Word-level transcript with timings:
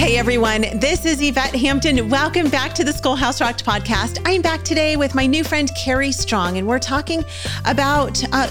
Hey 0.00 0.16
everyone, 0.16 0.62
this 0.78 1.04
is 1.04 1.20
Yvette 1.20 1.54
Hampton. 1.54 2.08
Welcome 2.08 2.48
back 2.48 2.72
to 2.72 2.84
the 2.84 2.90
Schoolhouse 2.90 3.38
Rocked 3.38 3.66
podcast. 3.66 4.18
I'm 4.24 4.40
back 4.40 4.62
today 4.62 4.96
with 4.96 5.14
my 5.14 5.26
new 5.26 5.44
friend 5.44 5.70
Carrie 5.76 6.10
Strong, 6.10 6.56
and 6.56 6.66
we're 6.66 6.78
talking 6.78 7.22
about 7.66 8.24
uh, 8.32 8.48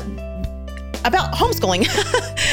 about 1.05 1.33
homeschooling, 1.33 1.87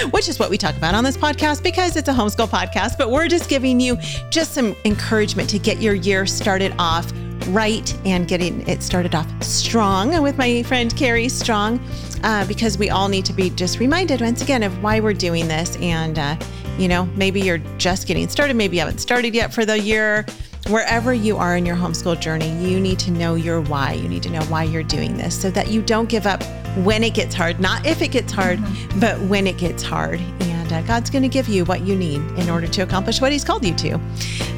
which 0.13 0.31
is 0.31 0.39
what 0.39 0.49
we 0.49 0.57
talk 0.57 0.79
about 0.79 0.95
on 0.95 1.05
this 1.05 1.19
podcast 1.19 1.63
because 1.63 1.95
it's 1.97 2.09
a 2.09 2.13
homeschool 2.13 2.49
podcast. 2.49 2.97
But 2.97 3.11
we're 3.11 3.29
just 3.29 3.51
giving 3.51 3.81
you 3.81 3.99
just 4.31 4.55
some 4.55 4.75
encouragement 4.87 5.51
to 5.51 5.59
get 5.59 5.83
your 5.83 5.95
year 5.95 6.25
started 6.25 6.75
off 6.79 7.13
right 7.49 7.95
and 8.07 8.27
getting 8.27 8.67
it 8.67 8.83
started 8.83 9.15
off 9.15 9.31
strong 9.43 10.23
with 10.23 10.39
my 10.39 10.63
friend 10.63 10.97
Carrie 10.97 11.29
Strong, 11.29 11.87
uh, 12.25 12.47
because 12.47 12.79
we 12.79 12.89
all 12.89 13.09
need 13.09 13.27
to 13.27 13.35
be 13.35 13.51
just 13.51 13.79
reminded 13.79 14.23
once 14.23 14.41
again 14.41 14.63
of 14.63 14.83
why 14.83 15.01
we're 15.01 15.13
doing 15.13 15.49
this 15.49 15.77
and. 15.83 16.19
Uh, 16.19 16.37
you 16.79 16.89
know, 16.89 17.07
maybe 17.17 17.41
you're 17.41 17.59
just 17.79 18.07
getting 18.07 18.29
started, 18.29 18.55
maybe 18.55 18.77
you 18.77 18.81
haven't 18.81 18.99
started 18.99 19.35
yet 19.35 19.53
for 19.53 19.65
the 19.65 19.79
year. 19.79 20.25
Wherever 20.69 21.15
you 21.15 21.37
are 21.37 21.57
in 21.57 21.65
your 21.65 21.77
homeschool 21.77 22.19
journey, 22.21 22.51
you 22.59 22.81
need 22.81 22.99
to 23.01 23.13
know 23.13 23.37
your 23.37 23.61
why. 23.61 23.93
You 23.93 24.09
need 24.09 24.25
to 24.25 24.31
know 24.31 24.43
why 24.45 24.65
you're 24.65 24.83
doing 24.83 25.17
this 25.17 25.41
so 25.41 25.49
that 25.53 25.69
you 25.69 25.81
don't 25.81 26.09
give 26.09 26.27
up 26.27 26.43
when 26.79 27.05
it 27.05 27.15
gets 27.15 27.35
hard, 27.35 27.61
not 27.61 27.87
if 27.87 28.03
it 28.03 28.09
gets 28.09 28.33
hard, 28.33 28.59
mm-hmm. 28.59 28.99
but 29.01 29.21
when 29.21 29.47
it 29.47 29.59
gets 29.59 29.83
hard. 29.83 30.21
And 30.41 30.73
uh, 30.73 30.83
God's 30.83 31.09
going 31.09 31.23
to 31.23 31.29
give 31.29 31.47
you 31.49 31.65
what 31.65 31.83
you 31.83 31.95
need 31.95 32.21
in 32.37 32.51
order 32.51 32.67
to 32.67 32.83
accomplish 32.83 33.21
what 33.21 33.31
He's 33.31 33.45
called 33.45 33.65
you 33.65 33.77
to. 33.77 34.01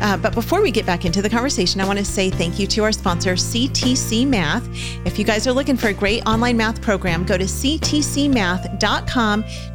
Uh, 0.00 0.16
but 0.16 0.32
before 0.34 0.62
we 0.62 0.70
get 0.70 0.86
back 0.86 1.04
into 1.04 1.20
the 1.20 1.28
conversation, 1.28 1.78
I 1.80 1.86
want 1.86 1.98
to 1.98 2.04
say 2.04 2.30
thank 2.30 2.58
you 2.58 2.66
to 2.68 2.84
our 2.84 2.92
sponsor, 2.92 3.34
CTC 3.34 4.26
Math. 4.26 4.66
If 5.04 5.18
you 5.18 5.26
guys 5.26 5.46
are 5.46 5.52
looking 5.52 5.76
for 5.76 5.88
a 5.88 5.92
great 5.94 6.26
online 6.26 6.56
math 6.56 6.80
program, 6.80 7.24
go 7.24 7.36
to 7.36 7.44
ctcmath.com, 7.44 7.84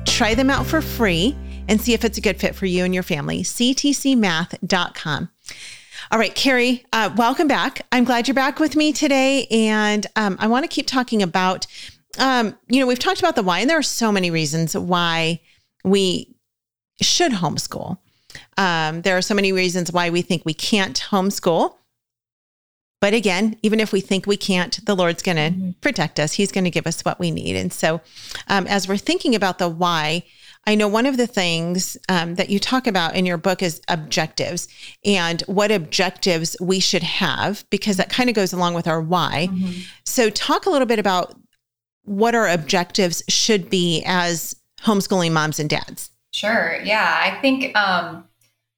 try 0.05 0.33
them 0.33 0.49
out 0.49 0.65
for 0.65 0.81
free 0.81 1.37
and 1.67 1.79
see 1.81 1.93
if 1.93 2.03
it's 2.03 2.17
a 2.17 2.21
good 2.21 2.39
fit 2.39 2.55
for 2.55 2.65
you 2.65 2.83
and 2.83 2.93
your 2.93 3.03
family. 3.03 3.43
ctcmath.com. 3.43 5.29
All 6.11 6.19
right, 6.19 6.35
Carrie, 6.35 6.85
uh, 6.93 7.13
welcome 7.15 7.47
back. 7.47 7.85
I'm 7.91 8.03
glad 8.03 8.27
you're 8.27 8.35
back 8.35 8.59
with 8.59 8.75
me 8.75 8.93
today. 8.93 9.47
And 9.49 10.05
um, 10.15 10.37
I 10.39 10.47
want 10.47 10.63
to 10.63 10.67
keep 10.67 10.85
talking 10.85 11.23
about, 11.23 11.65
um, 12.19 12.55
you 12.67 12.79
know, 12.79 12.87
we've 12.87 12.99
talked 12.99 13.19
about 13.19 13.35
the 13.35 13.43
why, 13.43 13.59
and 13.59 13.69
there 13.69 13.79
are 13.79 13.83
so 13.83 14.11
many 14.11 14.29
reasons 14.29 14.75
why 14.75 15.41
we 15.83 16.35
should 17.01 17.31
homeschool. 17.31 17.97
Um, 18.57 19.01
there 19.01 19.17
are 19.17 19.21
so 19.21 19.33
many 19.33 19.51
reasons 19.51 19.91
why 19.91 20.09
we 20.09 20.21
think 20.21 20.43
we 20.45 20.53
can't 20.53 20.99
homeschool. 21.09 21.75
But 22.99 23.13
again, 23.13 23.57
even 23.63 23.79
if 23.79 23.91
we 23.91 23.99
think 23.99 24.25
we 24.25 24.37
can't, 24.37 24.85
the 24.85 24.95
Lord's 24.95 25.21
going 25.21 25.35
to 25.35 25.49
mm-hmm. 25.49 25.71
protect 25.81 26.19
us. 26.19 26.33
He's 26.33 26.51
going 26.51 26.63
to 26.63 26.69
give 26.69 26.87
us 26.87 27.01
what 27.01 27.19
we 27.19 27.31
need. 27.31 27.55
And 27.55 27.73
so, 27.73 27.99
um, 28.47 28.65
as 28.67 28.87
we're 28.87 28.97
thinking 28.97 29.35
about 29.35 29.57
the 29.57 29.67
why, 29.67 30.23
I 30.65 30.75
know 30.75 30.87
one 30.87 31.05
of 31.05 31.17
the 31.17 31.27
things 31.27 31.97
um, 32.07 32.35
that 32.35 32.49
you 32.49 32.59
talk 32.59 32.87
about 32.87 33.15
in 33.15 33.25
your 33.25 33.37
book 33.37 33.61
is 33.61 33.81
objectives 33.89 34.67
and 35.03 35.41
what 35.41 35.71
objectives 35.71 36.55
we 36.61 36.79
should 36.79 37.03
have, 37.03 37.65
because 37.69 37.97
that 37.97 38.09
kind 38.09 38.29
of 38.29 38.35
goes 38.35 38.53
along 38.53 38.73
with 38.73 38.87
our 38.87 39.01
why. 39.01 39.49
Mm-hmm. 39.51 39.81
So, 40.05 40.29
talk 40.29 40.65
a 40.65 40.69
little 40.69 40.87
bit 40.87 40.99
about 40.99 41.35
what 42.03 42.35
our 42.35 42.47
objectives 42.47 43.23
should 43.27 43.69
be 43.69 44.03
as 44.05 44.55
homeschooling 44.81 45.31
moms 45.31 45.59
and 45.59 45.69
dads. 45.69 46.11
Sure. 46.31 46.79
Yeah. 46.83 47.21
I 47.23 47.39
think, 47.41 47.75
um, 47.77 48.25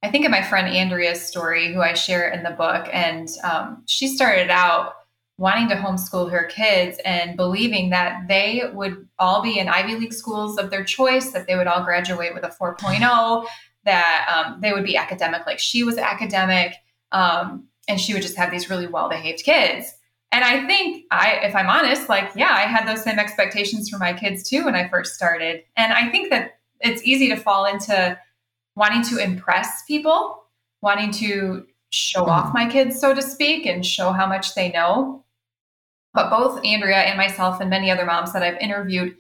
I 0.04 0.12
think 0.12 0.26
of 0.26 0.32
my 0.32 0.44
friend 0.44 0.68
Andrea's 0.68 1.22
story, 1.22 1.74
who 1.74 1.82
I 1.82 1.94
share 1.94 2.30
in 2.30 2.44
the 2.44 2.52
book, 2.52 2.88
and 2.92 3.30
um, 3.44 3.84
she 3.88 4.08
started 4.08 4.50
out 4.50 4.96
wanting 5.38 5.68
to 5.68 5.76
homeschool 5.76 6.32
her 6.32 6.46
kids 6.46 6.98
and 7.04 7.36
believing 7.36 7.90
that 7.90 8.28
they 8.28 8.64
would 8.74 9.08
all 9.20 9.42
be 9.42 9.60
in 9.60 9.68
Ivy 9.68 9.96
League 9.96 10.14
schools 10.14 10.58
of 10.58 10.70
their 10.70 10.84
choice, 10.84 11.32
that 11.32 11.46
they 11.46 11.56
would 11.56 11.68
all 11.68 11.84
graduate 11.84 12.34
with 12.34 12.44
a 12.44 12.50
4.0, 12.50 13.46
that 13.84 14.46
um, 14.48 14.62
they 14.62 14.72
would 14.72 14.86
be 14.86 14.96
academic 14.96 15.46
like 15.46 15.60
she 15.60 15.84
was 15.84 15.98
academic, 15.98 16.76
um, 17.12 17.68
and 17.88 18.00
she 18.00 18.14
would 18.14 18.22
just 18.22 18.38
have 18.38 18.50
these 18.50 18.70
really 18.70 18.88
well 18.88 19.10
behaved 19.10 19.44
kids. 19.44 19.94
And 20.32 20.44
I 20.44 20.66
think 20.68 21.06
I, 21.12 21.40
if 21.44 21.56
I'm 21.56 21.70
honest, 21.70 22.10
like, 22.10 22.32
yeah, 22.36 22.52
I 22.52 22.62
had 22.62 22.88
those 22.88 23.04
same 23.04 23.20
expectations 23.20 23.90
for 23.90 23.98
my 23.98 24.12
kids 24.14 24.48
too 24.50 24.66
when 24.66 24.76
I 24.76 24.90
first 24.90 25.16
started. 25.16 25.64
And 25.78 25.94
I 25.94 26.10
think 26.10 26.30
that 26.30 26.60
it's 26.82 27.04
easy 27.04 27.30
to 27.30 27.38
fall 27.38 27.66
into 27.66 28.18
wanting 28.76 29.04
to 29.04 29.24
impress 29.24 29.84
people, 29.84 30.44
wanting 30.82 31.12
to 31.12 31.66
show 31.90 32.26
off 32.26 32.48
mm-hmm. 32.48 32.54
my 32.54 32.70
kids, 32.70 33.00
so 33.00 33.14
to 33.14 33.22
speak, 33.22 33.66
and 33.66 33.86
show 33.86 34.12
how 34.12 34.28
much 34.28 34.56
they 34.56 34.72
know. 34.72 35.24
But 36.16 36.30
both 36.30 36.64
Andrea 36.66 37.00
and 37.00 37.18
myself 37.18 37.60
and 37.60 37.70
many 37.70 37.92
other 37.92 38.06
moms 38.06 38.34
that 38.34 38.42
I've 38.42 38.58
interviewed 38.58 39.16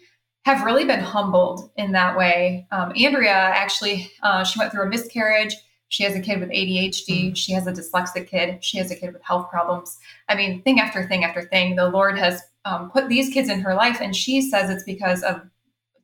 have 0.45 0.63
really 0.63 0.85
been 0.85 1.01
humbled 1.01 1.71
in 1.75 1.91
that 1.91 2.17
way. 2.17 2.67
Um, 2.71 2.93
Andrea 2.95 3.31
actually, 3.31 4.11
uh, 4.23 4.43
she 4.43 4.57
went 4.57 4.71
through 4.71 4.83
a 4.83 4.89
miscarriage. 4.89 5.55
She 5.89 6.03
has 6.03 6.15
a 6.15 6.21
kid 6.21 6.39
with 6.39 6.49
ADHD. 6.49 7.31
Mm. 7.31 7.37
She 7.37 7.51
has 7.51 7.67
a 7.67 7.73
dyslexic 7.73 8.27
kid. 8.27 8.63
She 8.63 8.77
has 8.77 8.89
a 8.91 8.95
kid 8.95 9.13
with 9.13 9.23
health 9.23 9.49
problems. 9.49 9.97
I 10.29 10.35
mean, 10.35 10.61
thing 10.61 10.79
after 10.79 11.05
thing 11.07 11.23
after 11.23 11.41
thing. 11.43 11.75
The 11.75 11.89
Lord 11.89 12.17
has 12.17 12.41
um, 12.63 12.89
put 12.89 13.09
these 13.09 13.29
kids 13.29 13.49
in 13.49 13.59
her 13.59 13.75
life, 13.75 13.99
and 14.01 14.15
she 14.15 14.41
says 14.41 14.69
it's 14.69 14.83
because 14.83 15.21
of 15.21 15.41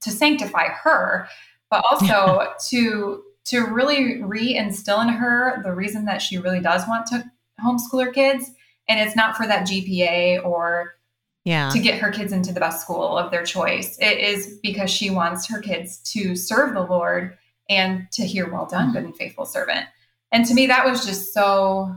to 0.02 0.12
sanctify 0.12 0.68
her, 0.70 1.28
but 1.70 1.84
also 1.90 2.54
to 2.70 3.24
to 3.44 3.66
really 3.66 4.22
re-instill 4.22 5.02
in 5.02 5.10
her 5.10 5.62
the 5.64 5.74
reason 5.74 6.06
that 6.06 6.22
she 6.22 6.38
really 6.38 6.62
does 6.62 6.88
want 6.88 7.08
to 7.08 7.24
homeschool 7.64 8.06
her 8.06 8.12
kids 8.12 8.52
and 8.88 9.00
it's 9.00 9.16
not 9.16 9.36
for 9.36 9.48
that 9.48 9.68
GPA 9.68 10.46
or 10.46 10.96
yeah. 11.44 11.70
to 11.70 11.80
get 11.80 12.00
her 12.00 12.12
kids 12.12 12.34
into 12.34 12.54
the 12.54 12.60
best 12.60 12.82
school 12.82 13.18
of 13.18 13.32
their 13.32 13.44
choice. 13.44 13.98
It 14.00 14.20
is 14.20 14.60
because 14.62 14.90
she 14.90 15.10
wants 15.10 15.48
her 15.48 15.62
kids 15.62 15.98
to 16.14 16.36
serve 16.36 16.74
the 16.74 16.82
Lord 16.82 17.38
and 17.70 18.08
to 18.12 18.24
hear, 18.24 18.52
well 18.52 18.66
done, 18.66 18.86
mm-hmm. 18.86 18.94
good 18.94 19.04
and 19.06 19.16
faithful 19.16 19.46
servant. 19.46 19.86
And 20.32 20.46
to 20.46 20.54
me, 20.54 20.68
that 20.68 20.86
was 20.86 21.06
just 21.06 21.34
so 21.34 21.96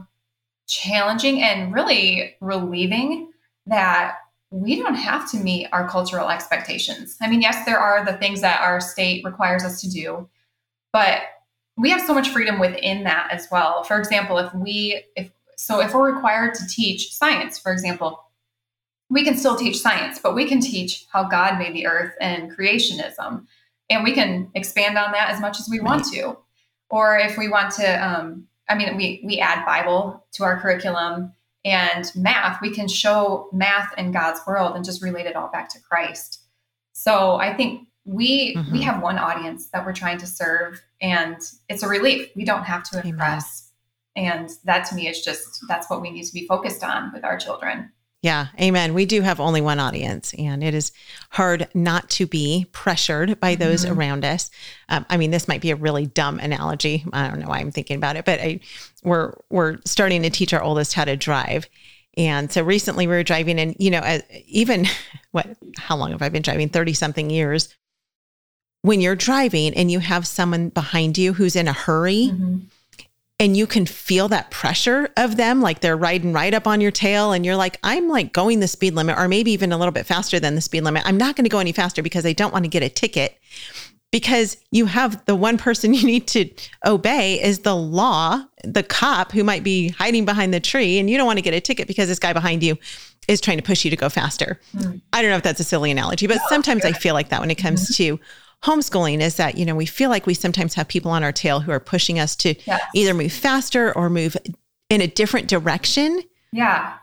challenging 0.67 1.41
and 1.41 1.73
really 1.73 2.35
relieving 2.41 3.31
that 3.67 4.17
we 4.51 4.77
don't 4.77 4.95
have 4.95 5.29
to 5.31 5.37
meet 5.37 5.67
our 5.71 5.87
cultural 5.87 6.29
expectations. 6.29 7.17
I 7.21 7.29
mean, 7.29 7.41
yes, 7.41 7.65
there 7.65 7.79
are 7.79 8.05
the 8.05 8.17
things 8.17 8.41
that 8.41 8.61
our 8.61 8.79
state 8.79 9.23
requires 9.25 9.63
us 9.63 9.81
to 9.81 9.89
do, 9.89 10.29
but 10.93 11.21
we 11.77 11.89
have 11.89 12.01
so 12.01 12.13
much 12.13 12.29
freedom 12.29 12.59
within 12.59 13.03
that 13.03 13.29
as 13.31 13.47
well. 13.51 13.83
For 13.83 13.99
example, 13.99 14.37
if 14.37 14.53
we 14.53 15.03
if 15.15 15.29
so 15.65 15.79
if 15.79 15.95
we're 15.95 16.13
required 16.13 16.53
to 16.53 16.67
teach 16.67 17.11
science, 17.11 17.57
for 17.57 17.71
example, 17.71 18.23
we 19.09 19.23
can 19.23 19.35
still 19.35 19.55
teach 19.55 19.79
science, 19.79 20.19
but 20.19 20.35
we 20.35 20.45
can 20.45 20.61
teach 20.61 21.07
how 21.11 21.23
God 21.23 21.57
made 21.57 21.73
the 21.73 21.87
earth 21.87 22.13
and 22.21 22.55
creationism. 22.55 23.47
And 23.89 24.03
we 24.03 24.13
can 24.13 24.51
expand 24.53 24.95
on 24.95 25.11
that 25.13 25.31
as 25.31 25.41
much 25.41 25.59
as 25.59 25.67
we 25.67 25.79
right. 25.79 25.87
want 25.87 26.05
to. 26.13 26.37
Or 26.91 27.17
if 27.17 27.35
we 27.35 27.47
want 27.47 27.73
to, 27.77 28.07
um, 28.07 28.45
I 28.69 28.75
mean, 28.75 28.95
we, 28.95 29.23
we 29.25 29.39
add 29.39 29.65
Bible 29.65 30.23
to 30.33 30.43
our 30.43 30.59
curriculum 30.59 31.33
and 31.63 32.11
math, 32.15 32.61
we 32.61 32.69
can 32.69 32.87
show 32.87 33.49
math 33.51 33.91
in 33.97 34.11
God's 34.11 34.41
world 34.45 34.75
and 34.75 34.85
just 34.85 35.01
relate 35.01 35.25
it 35.25 35.35
all 35.35 35.47
back 35.47 35.67
to 35.69 35.79
Christ. 35.81 36.43
So 36.93 37.37
I 37.37 37.55
think 37.55 37.87
we 38.05 38.55
mm-hmm. 38.55 38.71
we 38.71 38.83
have 38.83 39.01
one 39.01 39.17
audience 39.17 39.69
that 39.69 39.83
we're 39.83 39.93
trying 39.93 40.19
to 40.19 40.27
serve 40.27 40.79
and 41.01 41.37
it's 41.69 41.81
a 41.81 41.87
relief. 41.87 42.29
We 42.35 42.45
don't 42.45 42.65
have 42.65 42.83
to 42.91 43.03
impress. 43.03 43.64
And 44.15 44.49
that 44.63 44.85
to 44.87 44.95
me 44.95 45.07
is 45.07 45.21
just 45.23 45.65
that's 45.67 45.89
what 45.89 46.01
we 46.01 46.09
need 46.09 46.23
to 46.23 46.33
be 46.33 46.47
focused 46.47 46.83
on 46.83 47.11
with 47.13 47.23
our 47.23 47.37
children. 47.37 47.91
Yeah, 48.25 48.47
amen. 48.59 48.95
We 48.95 49.05
do 49.05 49.21
have 49.21 49.39
only 49.39 49.61
one 49.61 49.79
audience, 49.79 50.33
and 50.35 50.63
it 50.63 50.73
is 50.73 50.91
hard 51.29 51.67
not 51.75 52.09
to 52.09 52.25
be 52.25 52.65
pressured 52.71 53.39
by 53.39 53.53
those 53.53 53.85
mm-hmm. 53.85 53.99
around 53.99 54.25
us. 54.25 54.49
Um, 54.89 55.05
I 55.11 55.17
mean, 55.17 55.29
this 55.29 55.47
might 55.47 55.61
be 55.61 55.69
a 55.69 55.75
really 55.75 56.07
dumb 56.07 56.39
analogy. 56.39 57.05
I 57.13 57.27
don't 57.27 57.39
know 57.39 57.49
why 57.49 57.59
I'm 57.59 57.69
thinking 57.69 57.97
about 57.97 58.15
it, 58.15 58.25
but 58.25 58.39
I, 58.39 58.61
we're 59.03 59.33
we're 59.51 59.77
starting 59.85 60.23
to 60.23 60.31
teach 60.31 60.53
our 60.53 60.63
oldest 60.63 60.93
how 60.93 61.05
to 61.05 61.15
drive, 61.15 61.69
and 62.17 62.51
so 62.51 62.63
recently 62.63 63.05
we 63.05 63.13
were 63.13 63.21
driving, 63.21 63.59
and 63.59 63.75
you 63.77 63.91
know, 63.91 63.99
uh, 63.99 64.21
even 64.47 64.87
what? 65.31 65.55
How 65.77 65.95
long 65.95 66.09
have 66.09 66.23
I 66.23 66.29
been 66.29 66.41
driving? 66.41 66.69
Thirty 66.69 66.93
something 66.93 67.29
years. 67.29 67.75
When 68.81 69.01
you're 69.01 69.15
driving 69.15 69.75
and 69.75 69.91
you 69.91 69.99
have 69.99 70.25
someone 70.25 70.69
behind 70.69 71.19
you 71.19 71.33
who's 71.33 71.55
in 71.55 71.67
a 71.67 71.73
hurry. 71.73 72.31
Mm-hmm 72.31 72.57
and 73.39 73.57
you 73.57 73.67
can 73.67 73.85
feel 73.85 74.27
that 74.29 74.49
pressure 74.49 75.09
of 75.17 75.35
them 75.35 75.61
like 75.61 75.81
they're 75.81 75.97
riding 75.97 76.31
right 76.31 76.53
up 76.53 76.67
on 76.67 76.79
your 76.79 76.91
tail 76.91 77.31
and 77.31 77.45
you're 77.45 77.55
like 77.55 77.77
i'm 77.83 78.07
like 78.07 78.33
going 78.33 78.59
the 78.59 78.67
speed 78.67 78.93
limit 78.93 79.17
or 79.17 79.27
maybe 79.27 79.51
even 79.51 79.71
a 79.71 79.77
little 79.77 79.91
bit 79.91 80.05
faster 80.05 80.39
than 80.39 80.55
the 80.55 80.61
speed 80.61 80.81
limit 80.81 81.03
i'm 81.05 81.17
not 81.17 81.35
going 81.35 81.43
to 81.43 81.49
go 81.49 81.59
any 81.59 81.71
faster 81.71 82.01
because 82.01 82.25
i 82.25 82.33
don't 82.33 82.53
want 82.53 82.63
to 82.65 82.69
get 82.69 82.83
a 82.83 82.89
ticket 82.89 83.37
because 84.11 84.57
you 84.71 84.85
have 84.85 85.23
the 85.25 85.35
one 85.35 85.57
person 85.57 85.93
you 85.93 86.05
need 86.05 86.27
to 86.27 86.49
obey 86.85 87.41
is 87.41 87.59
the 87.59 87.75
law 87.75 88.41
the 88.63 88.83
cop 88.83 89.31
who 89.31 89.43
might 89.43 89.63
be 89.63 89.89
hiding 89.89 90.25
behind 90.25 90.53
the 90.53 90.59
tree 90.59 90.97
and 90.99 91.09
you 91.09 91.17
don't 91.17 91.27
want 91.27 91.37
to 91.37 91.43
get 91.43 91.53
a 91.53 91.61
ticket 91.61 91.87
because 91.87 92.07
this 92.07 92.19
guy 92.19 92.33
behind 92.33 92.63
you 92.63 92.77
is 93.27 93.41
trying 93.41 93.57
to 93.57 93.63
push 93.63 93.83
you 93.83 93.91
to 93.91 93.97
go 93.97 94.07
faster 94.09 94.59
mm. 94.75 95.01
i 95.13 95.21
don't 95.21 95.31
know 95.31 95.37
if 95.37 95.43
that's 95.43 95.59
a 95.59 95.63
silly 95.63 95.91
analogy 95.91 96.27
but 96.27 96.39
sometimes 96.47 96.85
i 96.85 96.91
feel 96.91 97.13
like 97.13 97.29
that 97.29 97.41
when 97.41 97.51
it 97.51 97.55
comes 97.55 97.83
mm-hmm. 97.83 98.15
to 98.17 98.19
homeschooling 98.65 99.21
is 99.21 99.35
that, 99.35 99.57
you 99.57 99.65
know, 99.65 99.75
we 99.75 99.85
feel 99.85 100.09
like 100.09 100.25
we 100.25 100.33
sometimes 100.33 100.73
have 100.73 100.87
people 100.87 101.11
on 101.11 101.23
our 101.23 101.31
tail 101.31 101.59
who 101.59 101.71
are 101.71 101.79
pushing 101.79 102.19
us 102.19 102.35
to 102.37 102.55
yes. 102.65 102.81
either 102.95 103.13
move 103.13 103.31
faster 103.31 103.95
or 103.95 104.09
move 104.09 104.35
in 104.89 105.01
a 105.01 105.07
different 105.07 105.47
direction. 105.47 106.21
Yeah. 106.51 106.93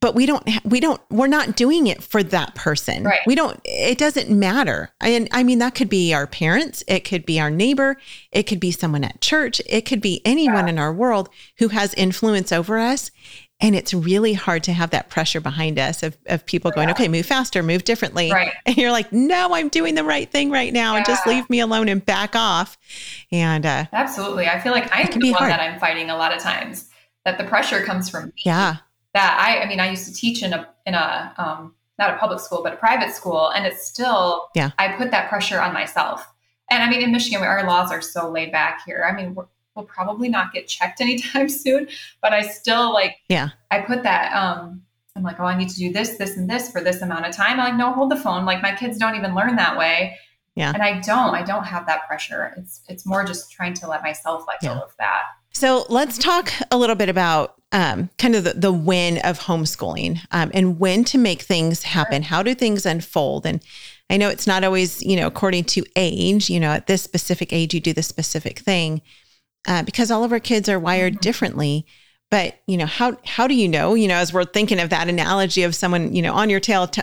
but 0.00 0.14
we 0.14 0.26
don't 0.26 0.48
we 0.64 0.80
don't 0.80 1.00
we're 1.10 1.26
not 1.26 1.56
doing 1.56 1.86
it 1.86 2.02
for 2.02 2.22
that 2.22 2.54
person 2.54 3.04
right. 3.04 3.20
we 3.26 3.34
don't 3.34 3.60
it 3.64 3.98
doesn't 3.98 4.30
matter 4.30 4.90
and 5.00 5.28
i 5.32 5.42
mean 5.42 5.58
that 5.58 5.74
could 5.74 5.88
be 5.88 6.12
our 6.14 6.26
parents 6.26 6.84
it 6.86 7.00
could 7.00 7.24
be 7.26 7.40
our 7.40 7.50
neighbor 7.50 7.96
it 8.30 8.44
could 8.44 8.60
be 8.60 8.70
someone 8.70 9.04
at 9.04 9.20
church 9.20 9.60
it 9.66 9.82
could 9.82 10.00
be 10.00 10.20
anyone 10.24 10.66
yeah. 10.66 10.72
in 10.72 10.78
our 10.78 10.92
world 10.92 11.28
who 11.58 11.68
has 11.68 11.94
influence 11.94 12.52
over 12.52 12.78
us 12.78 13.10
and 13.62 13.76
it's 13.76 13.94
really 13.94 14.32
hard 14.32 14.64
to 14.64 14.72
have 14.72 14.90
that 14.90 15.08
pressure 15.08 15.40
behind 15.40 15.78
us 15.78 16.02
of, 16.02 16.18
of 16.26 16.44
people 16.44 16.72
going, 16.72 16.88
yeah. 16.88 16.94
okay, 16.94 17.06
move 17.06 17.24
faster, 17.24 17.62
move 17.62 17.84
differently. 17.84 18.30
Right. 18.30 18.52
And 18.66 18.76
you're 18.76 18.90
like, 18.90 19.12
no, 19.12 19.54
I'm 19.54 19.68
doing 19.68 19.94
the 19.94 20.04
right 20.04 20.30
thing 20.30 20.50
right 20.50 20.72
now. 20.72 20.92
Yeah. 20.92 20.98
And 20.98 21.06
just 21.06 21.26
leave 21.26 21.48
me 21.48 21.60
alone 21.60 21.88
and 21.88 22.04
back 22.04 22.34
off. 22.34 22.76
And 23.30 23.64
uh, 23.64 23.86
absolutely. 23.92 24.46
I 24.46 24.60
feel 24.60 24.72
like 24.72 24.88
I'm 24.92 25.06
the 25.18 25.30
one 25.30 25.38
hard. 25.38 25.50
that 25.50 25.60
I'm 25.60 25.78
fighting 25.78 26.10
a 26.10 26.16
lot 26.16 26.34
of 26.34 26.42
times 26.42 26.88
that 27.24 27.38
the 27.38 27.44
pressure 27.44 27.82
comes 27.84 28.08
from 28.08 28.26
me. 28.26 28.32
Yeah. 28.44 28.76
That 29.14 29.38
I, 29.38 29.64
I 29.64 29.68
mean, 29.68 29.78
I 29.78 29.90
used 29.90 30.06
to 30.06 30.14
teach 30.14 30.42
in 30.42 30.52
a, 30.52 30.68
in 30.86 30.94
a, 30.94 31.34
um, 31.38 31.74
not 31.98 32.14
a 32.14 32.16
public 32.16 32.40
school, 32.40 32.62
but 32.62 32.72
a 32.72 32.76
private 32.76 33.14
school. 33.14 33.48
And 33.50 33.66
it's 33.66 33.86
still, 33.86 34.48
yeah, 34.54 34.70
I 34.78 34.88
put 34.96 35.10
that 35.10 35.28
pressure 35.28 35.60
on 35.60 35.72
myself. 35.72 36.26
And 36.70 36.82
I 36.82 36.88
mean, 36.88 37.02
in 37.02 37.12
Michigan, 37.12 37.42
our 37.42 37.66
laws 37.66 37.92
are 37.92 38.00
so 38.00 38.30
laid 38.30 38.50
back 38.50 38.82
here. 38.86 39.06
I 39.08 39.14
mean, 39.14 39.36
will 39.74 39.84
probably 39.84 40.28
not 40.28 40.52
get 40.52 40.68
checked 40.68 41.00
anytime 41.00 41.48
soon, 41.48 41.88
but 42.20 42.32
I 42.32 42.42
still 42.42 42.92
like, 42.92 43.16
yeah, 43.28 43.50
I 43.70 43.80
put 43.80 44.02
that, 44.02 44.34
um, 44.34 44.82
I'm 45.14 45.22
like, 45.22 45.38
oh, 45.40 45.44
I 45.44 45.56
need 45.56 45.68
to 45.68 45.76
do 45.76 45.92
this, 45.92 46.16
this, 46.16 46.36
and 46.36 46.48
this 46.48 46.70
for 46.70 46.80
this 46.80 47.02
amount 47.02 47.26
of 47.26 47.34
time. 47.34 47.60
I'm 47.60 47.72
like, 47.72 47.76
no, 47.76 47.92
hold 47.92 48.10
the 48.10 48.16
phone. 48.16 48.46
Like 48.46 48.62
my 48.62 48.74
kids 48.74 48.96
don't 48.96 49.14
even 49.14 49.34
learn 49.34 49.56
that 49.56 49.76
way. 49.76 50.16
Yeah. 50.54 50.72
And 50.72 50.82
I 50.82 51.00
don't, 51.00 51.34
I 51.34 51.42
don't 51.42 51.64
have 51.64 51.86
that 51.86 52.06
pressure. 52.06 52.54
It's, 52.56 52.80
it's 52.88 53.06
more 53.06 53.24
just 53.24 53.50
trying 53.50 53.74
to 53.74 53.88
let 53.88 54.02
myself 54.02 54.44
let 54.48 54.60
go 54.60 54.68
yeah. 54.68 54.80
of 54.80 54.94
that. 54.98 55.22
So 55.52 55.84
let's 55.88 56.16
talk 56.16 56.50
a 56.70 56.78
little 56.78 56.96
bit 56.96 57.10
about 57.10 57.54
um, 57.72 58.08
kind 58.18 58.34
of 58.34 58.44
the, 58.44 58.54
the 58.54 58.72
win 58.72 59.18
of 59.18 59.38
homeschooling 59.38 60.18
um, 60.30 60.50
and 60.54 60.78
when 60.78 61.04
to 61.04 61.18
make 61.18 61.42
things 61.42 61.82
happen. 61.82 62.22
Sure. 62.22 62.28
How 62.28 62.42
do 62.42 62.54
things 62.54 62.86
unfold? 62.86 63.44
And 63.44 63.62
I 64.08 64.16
know 64.16 64.28
it's 64.28 64.46
not 64.46 64.64
always, 64.64 65.02
you 65.02 65.16
know, 65.16 65.26
according 65.26 65.64
to 65.64 65.84
age, 65.96 66.48
you 66.48 66.60
know, 66.60 66.70
at 66.70 66.86
this 66.86 67.02
specific 67.02 67.52
age, 67.52 67.74
you 67.74 67.80
do 67.80 67.92
the 67.92 68.02
specific 68.02 68.58
thing 68.58 69.02
uh, 69.66 69.82
because 69.82 70.10
all 70.10 70.24
of 70.24 70.32
our 70.32 70.40
kids 70.40 70.68
are 70.68 70.78
wired 70.78 71.14
mm-hmm. 71.14 71.20
differently. 71.20 71.86
But 72.30 72.60
you 72.66 72.78
know 72.78 72.86
how 72.86 73.18
how 73.24 73.46
do 73.46 73.54
you 73.54 73.68
know? 73.68 73.94
You 73.94 74.08
know, 74.08 74.16
as 74.16 74.32
we're 74.32 74.44
thinking 74.44 74.80
of 74.80 74.90
that 74.90 75.08
analogy 75.08 75.64
of 75.64 75.74
someone 75.74 76.14
you 76.14 76.22
know 76.22 76.34
on 76.34 76.50
your 76.50 76.60
tail. 76.60 76.86
T- 76.86 77.02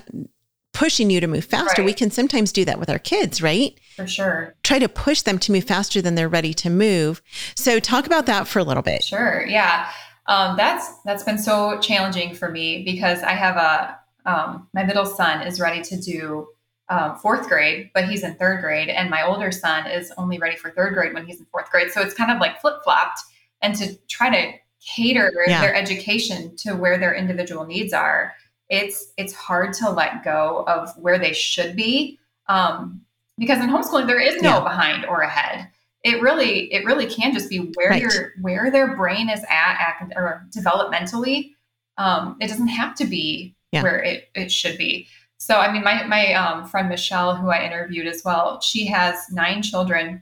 pushing 0.72 1.10
you 1.10 1.20
to 1.20 1.28
move 1.28 1.44
faster. 1.44 1.82
Right. 1.82 1.88
We 1.88 1.94
can 1.94 2.10
sometimes 2.10 2.54
do 2.54 2.64
that 2.64 2.80
with 2.80 2.90
our 2.90 3.00
kids, 3.00 3.42
right? 3.42 3.78
For 3.98 4.08
sure. 4.08 4.56
Try 4.64 4.80
to 4.80 4.88
push 4.88 5.24
them 5.24 5.38
to 5.40 5.52
move 5.52 5.66
faster 5.66 6.02
than 6.02 6.16
they're 6.16 6.30
ready 6.30 6.54
to 6.54 6.70
move. 6.70 7.22
So 7.56 7.80
talk 7.80 8.06
about 8.06 8.28
that 8.28 8.48
for 8.48 8.60
a 8.60 8.64
little 8.64 8.84
bit. 8.84 9.04
Sure. 9.04 9.46
Yeah. 9.46 9.90
Um, 10.28 10.56
that's 10.56 10.88
that's 11.04 11.24
been 11.24 11.40
so 11.40 11.80
challenging 11.80 12.34
for 12.34 12.50
me 12.50 12.84
because 12.84 13.24
I 13.24 13.32
have 13.32 13.58
a 13.58 14.00
um, 14.26 14.68
my 14.74 14.84
middle 14.84 15.06
son 15.06 15.46
is 15.46 15.60
ready 15.60 15.82
to 15.82 16.00
do 16.00 16.48
um, 16.90 17.16
fourth 17.18 17.48
grade, 17.48 17.92
but 17.94 18.10
he's 18.10 18.24
in 18.24 18.36
third 18.36 18.62
grade, 18.62 18.90
and 18.90 19.10
my 19.10 19.24
older 19.24 19.52
son 19.52 19.86
is 19.88 20.12
only 20.18 20.40
ready 20.40 20.56
for 20.56 20.72
third 20.72 20.94
grade 20.94 21.14
when 21.14 21.26
he's 21.26 21.40
in 21.40 21.46
fourth 21.46 21.70
grade. 21.70 21.92
So 21.92 22.02
it's 22.02 22.14
kind 22.14 22.32
of 22.32 22.40
like 22.40 22.60
flip 22.60 22.84
flopped, 22.84 23.20
and 23.62 23.76
to 23.76 23.96
try 24.08 24.30
to 24.30 24.58
cater 24.84 25.32
yeah. 25.46 25.62
their 25.62 25.76
education 25.76 26.56
to 26.56 26.74
where 26.74 26.98
their 26.98 27.14
individual 27.14 27.66
needs 27.66 27.94
are, 27.94 28.34
it's 28.70 29.14
it's 29.18 29.34
hard 29.34 29.74
to 29.74 29.90
let 29.90 30.24
go 30.24 30.64
of 30.68 30.90
where 30.98 31.20
they 31.20 31.34
should 31.34 31.76
be, 31.76 32.18
um, 32.48 33.02
because 33.38 33.64
in 33.64 33.70
homeschooling 33.70 34.08
there 34.08 34.20
is 34.20 34.42
no 34.42 34.58
yeah. 34.58 34.64
behind 34.64 35.06
or 35.06 35.22
ahead. 35.22 35.68
It 36.04 36.22
really 36.22 36.74
it 36.74 36.86
really 36.86 37.06
can 37.06 37.34
just 37.34 37.50
be 37.50 37.72
where 37.76 37.90
right. 37.90 38.02
your 38.02 38.34
where 38.42 38.72
their 38.72 38.96
brain 38.96 39.30
is 39.30 39.44
at, 39.50 40.00
or 40.16 40.48
developmentally. 40.56 41.52
Um, 41.98 42.38
it 42.40 42.48
doesn't 42.48 42.70
have 42.70 42.96
to 42.96 43.06
be 43.06 43.54
yeah. 43.74 43.84
where 43.84 44.02
it, 44.02 44.30
it 44.34 44.52
should 44.52 44.78
be. 44.78 45.08
So, 45.40 45.56
I 45.56 45.72
mean, 45.72 45.84
my, 45.84 46.06
my 46.06 46.34
um, 46.34 46.68
friend 46.68 46.90
Michelle, 46.90 47.36
who 47.36 47.50
I 47.50 47.66
interviewed 47.66 48.08
as 48.08 48.24
well, 48.24 48.60
she 48.62 48.86
has 48.88 49.18
nine 49.32 49.62
children. 49.62 50.22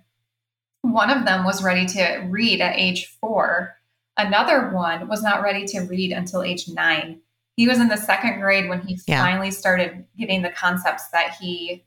One 0.83 1.09
of 1.09 1.25
them 1.25 1.43
was 1.43 1.63
ready 1.63 1.85
to 1.87 2.27
read 2.29 2.61
at 2.61 2.77
age 2.77 3.07
four. 3.19 3.75
Another 4.17 4.69
one 4.69 5.07
was 5.07 5.23
not 5.23 5.41
ready 5.41 5.65
to 5.65 5.81
read 5.81 6.11
until 6.11 6.43
age 6.43 6.69
nine. 6.69 7.19
He 7.55 7.67
was 7.67 7.79
in 7.79 7.87
the 7.87 7.97
second 7.97 8.39
grade 8.39 8.69
when 8.69 8.81
he 8.81 8.99
yeah. 9.07 9.21
finally 9.21 9.49
started 9.49 10.05
getting 10.17 10.43
the 10.43 10.51
concepts 10.51 11.09
that 11.09 11.35
he 11.41 11.83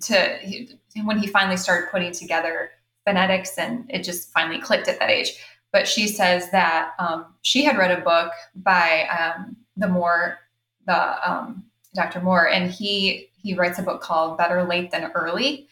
to 0.00 0.38
he, 0.42 0.70
when 1.04 1.18
he 1.18 1.26
finally 1.26 1.58
started 1.58 1.90
putting 1.90 2.12
together 2.12 2.70
phonetics 3.06 3.58
and 3.58 3.84
it 3.90 4.02
just 4.02 4.32
finally 4.32 4.60
clicked 4.60 4.88
at 4.88 4.98
that 4.98 5.10
age. 5.10 5.38
But 5.72 5.86
she 5.86 6.08
says 6.08 6.50
that 6.50 6.92
um, 6.98 7.26
she 7.42 7.64
had 7.64 7.76
read 7.76 7.90
a 7.90 8.02
book 8.02 8.32
by 8.54 9.06
um, 9.08 9.56
the 9.76 9.88
more 9.88 10.38
the 10.86 11.30
um, 11.30 11.64
Dr. 11.94 12.20
Moore, 12.20 12.48
and 12.48 12.70
he 12.70 13.28
he 13.44 13.54
writes 13.54 13.78
a 13.78 13.82
book 13.82 14.00
called 14.00 14.38
Better 14.38 14.64
Late 14.64 14.90
Than 14.90 15.12
Early. 15.14 15.68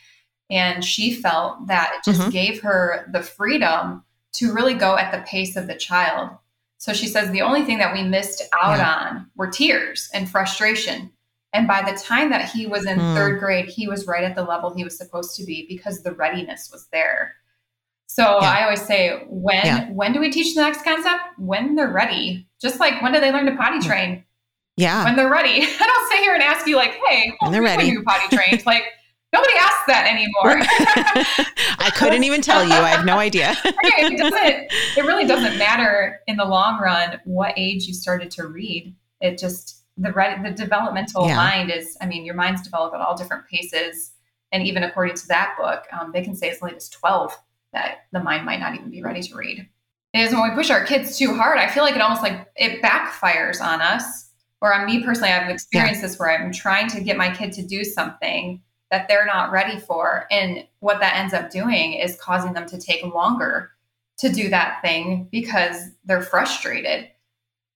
And 0.51 0.85
she 0.85 1.15
felt 1.15 1.67
that 1.69 1.95
it 1.97 2.05
just 2.05 2.21
mm-hmm. 2.21 2.31
gave 2.31 2.61
her 2.61 3.09
the 3.11 3.23
freedom 3.23 4.05
to 4.35 4.53
really 4.53 4.75
go 4.75 4.99
at 4.99 5.11
the 5.11 5.25
pace 5.27 5.57
of 5.57 5.67
the 5.67 5.75
child. 5.75 6.31
So 6.77 6.93
she 6.93 7.07
says 7.07 7.31
the 7.31 7.43
only 7.43 7.63
thing 7.63 7.79
that 7.79 7.95
we 7.95 8.03
missed 8.03 8.43
out 8.61 8.79
yeah. 8.79 8.93
on 8.93 9.31
were 9.37 9.51
tears 9.51 10.11
and 10.13 10.29
frustration. 10.29 11.11
And 11.55 11.67
by 11.67 11.83
the 11.83 11.97
time 11.99 12.31
that 12.31 12.51
he 12.51 12.67
was 12.67 12.87
in 12.87 12.99
mm. 12.99 13.15
third 13.15 13.39
grade, 13.39 13.67
he 13.67 13.89
was 13.89 14.07
right 14.07 14.25
at 14.25 14.35
the 14.35 14.43
level 14.43 14.75
he 14.75 14.85
was 14.85 14.99
supposed 14.99 15.37
to 15.37 15.45
be 15.45 15.67
because 15.69 16.03
the 16.03 16.13
readiness 16.13 16.71
was 16.73 16.89
there. 16.93 17.35
So 18.07 18.23
yeah. 18.23 18.51
I 18.51 18.65
always 18.65 18.83
say, 18.83 19.25
when 19.29 19.65
yeah. 19.65 19.91
when 19.91 20.13
do 20.13 20.21
we 20.21 20.31
teach 20.31 20.55
the 20.55 20.61
next 20.61 20.85
concept? 20.85 21.23
When 21.39 21.77
they're 21.77 21.91
ready. 21.91 22.47
Just 22.61 22.81
like 22.81 23.01
when 23.01 23.13
do 23.13 23.21
they 23.21 23.33
learn 23.33 23.47
to 23.47 23.57
potty 23.57 23.79
mm. 23.79 23.87
train? 23.87 24.25
Yeah. 24.77 25.05
When 25.05 25.17
they're 25.17 25.31
ready. 25.31 25.63
I 25.63 25.87
don't 25.87 26.11
sit 26.11 26.21
here 26.21 26.35
and 26.35 26.43
ask 26.43 26.67
you 26.67 26.77
like, 26.77 26.99
hey, 27.09 27.35
when 27.41 27.53
they're 27.53 27.63
ready. 27.63 27.87
you 27.87 28.03
potty 28.03 28.35
trained. 28.35 28.65
like 28.67 28.85
nobody 29.33 29.53
asks 29.59 29.87
that 29.87 30.07
anymore. 30.07 30.65
I 31.79 31.91
couldn't 31.95 32.25
even 32.25 32.41
tell 32.41 32.65
you. 32.65 32.73
I 32.73 32.89
have 32.89 33.05
no 33.05 33.19
idea. 33.19 33.55
it 33.65 34.19
doesn't 34.19 34.73
it 34.97 35.05
really 35.07 35.27
doesn't 35.27 35.59
matter 35.59 36.21
in 36.27 36.37
the 36.37 36.45
long 36.45 36.81
run 36.81 37.21
what 37.25 37.55
age 37.57 37.87
you 37.87 37.95
started 37.95 38.31
to 38.33 38.47
read. 38.47 38.95
It 39.21 39.39
just 39.39 39.85
the 39.99 40.13
red, 40.13 40.43
the 40.43 40.51
developmental 40.51 41.27
yeah. 41.27 41.37
mind 41.37 41.71
is 41.71 41.97
I 42.01 42.07
mean, 42.07 42.25
your 42.25 42.35
minds 42.35 42.63
develop 42.63 42.95
at 42.95 43.01
all 43.01 43.17
different 43.17 43.47
paces. 43.49 44.13
And 44.53 44.67
even 44.67 44.83
according 44.83 45.17
to 45.17 45.29
that 45.29 45.55
book, 45.59 45.85
um, 45.93 46.13
they 46.13 46.23
can 46.23 46.35
say 46.35 46.51
as 46.51 46.61
late 46.61 46.75
as 46.75 46.89
12 46.91 47.35
that 47.73 48.01
the 48.13 48.21
mind 48.23 48.45
might 48.45 48.61
not 48.61 48.75
even 48.75 48.91
be 48.91 49.03
ready 49.03 49.23
to 49.23 49.35
read. 49.35 49.67
Is 50.15 50.35
when 50.35 50.43
we 50.43 50.55
push 50.55 50.69
our 50.69 50.85
kids 50.85 51.17
too 51.17 51.35
hard, 51.35 51.57
I 51.57 51.71
feel 51.71 51.83
like 51.83 51.95
it 51.95 52.03
almost 52.03 52.23
like 52.23 52.47
it 52.57 52.83
backfires 52.83 53.63
on 53.63 53.81
us 53.81 54.32
or 54.63 54.73
on 54.73 54.87
me 54.87 55.03
personally, 55.03 55.31
I've 55.31 55.51
experienced 55.51 56.01
yeah. 56.01 56.07
this 56.07 56.19
where 56.19 56.31
I'm 56.31 56.53
trying 56.53 56.89
to 56.91 57.01
get 57.03 57.17
my 57.17 57.35
kid 57.35 57.53
to 57.55 57.63
do 57.63 57.83
something 57.83 58.63
that 58.93 59.09
they're 59.09 59.27
not 59.27 59.51
ready 59.51 59.81
for. 59.81 60.27
And 60.31 60.65
what 60.79 61.01
that 61.01 61.17
ends 61.17 61.35
up 61.35 61.51
doing 61.51 61.95
is 61.95 62.17
causing 62.21 62.53
them 62.53 62.67
to 62.67 62.79
take 62.79 63.05
longer 63.05 63.73
to 64.19 64.29
do 64.29 64.49
that 64.51 64.81
thing 64.81 65.27
because 65.33 65.91
they're 66.05 66.23
frustrated. 66.23 67.09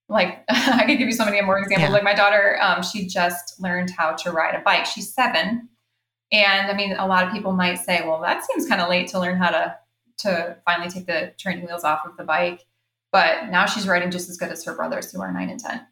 Like 0.08 0.44
I 0.48 0.84
could 0.86 0.98
give 0.98 1.08
you 1.08 1.12
so 1.12 1.24
many 1.24 1.42
more 1.42 1.58
examples. 1.58 1.88
Yeah. 1.88 1.92
Like 1.92 2.04
my 2.04 2.14
daughter, 2.14 2.56
um, 2.62 2.84
she 2.84 3.06
just 3.08 3.60
learned 3.60 3.90
how 3.90 4.12
to 4.12 4.30
ride 4.30 4.54
a 4.54 4.60
bike. 4.60 4.86
She's 4.86 5.12
seven. 5.12 5.68
And 6.30 6.70
I 6.70 6.74
mean, 6.74 6.92
a 6.96 7.06
lot 7.06 7.26
of 7.26 7.32
people 7.32 7.50
might 7.52 7.80
say, 7.80 8.02
well, 8.06 8.20
that 8.20 8.44
seems 8.44 8.68
kind 8.68 8.80
of 8.80 8.88
late 8.88 9.08
to 9.08 9.18
learn 9.18 9.38
how 9.38 9.50
to 9.50 9.76
to 10.18 10.56
finally 10.64 10.88
take 10.88 11.06
the 11.06 11.32
training 11.36 11.66
wheels 11.66 11.82
off 11.82 12.06
of 12.06 12.16
the 12.16 12.24
bike. 12.24 12.64
But 13.10 13.48
now 13.48 13.66
she's 13.66 13.88
riding 13.88 14.10
just 14.10 14.30
as 14.30 14.36
good 14.36 14.50
as 14.50 14.64
her 14.64 14.74
brothers 14.74 15.10
who 15.10 15.20
are 15.20 15.32
nine 15.32 15.50
and 15.50 15.60
10. 15.60 15.84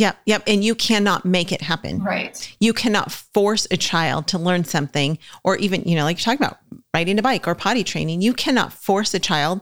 Yep, 0.00 0.16
yep. 0.24 0.42
And 0.46 0.64
you 0.64 0.74
cannot 0.74 1.26
make 1.26 1.52
it 1.52 1.60
happen. 1.60 2.02
Right. 2.02 2.56
You 2.58 2.72
cannot 2.72 3.12
force 3.12 3.66
a 3.70 3.76
child 3.76 4.28
to 4.28 4.38
learn 4.38 4.64
something 4.64 5.18
or 5.44 5.58
even, 5.58 5.82
you 5.82 5.94
know, 5.94 6.04
like 6.04 6.16
you're 6.16 6.24
talking 6.24 6.46
about 6.46 6.56
riding 6.94 7.18
a 7.18 7.22
bike 7.22 7.46
or 7.46 7.54
potty 7.54 7.84
training. 7.84 8.22
You 8.22 8.32
cannot 8.32 8.72
force 8.72 9.12
a 9.12 9.18
child 9.18 9.60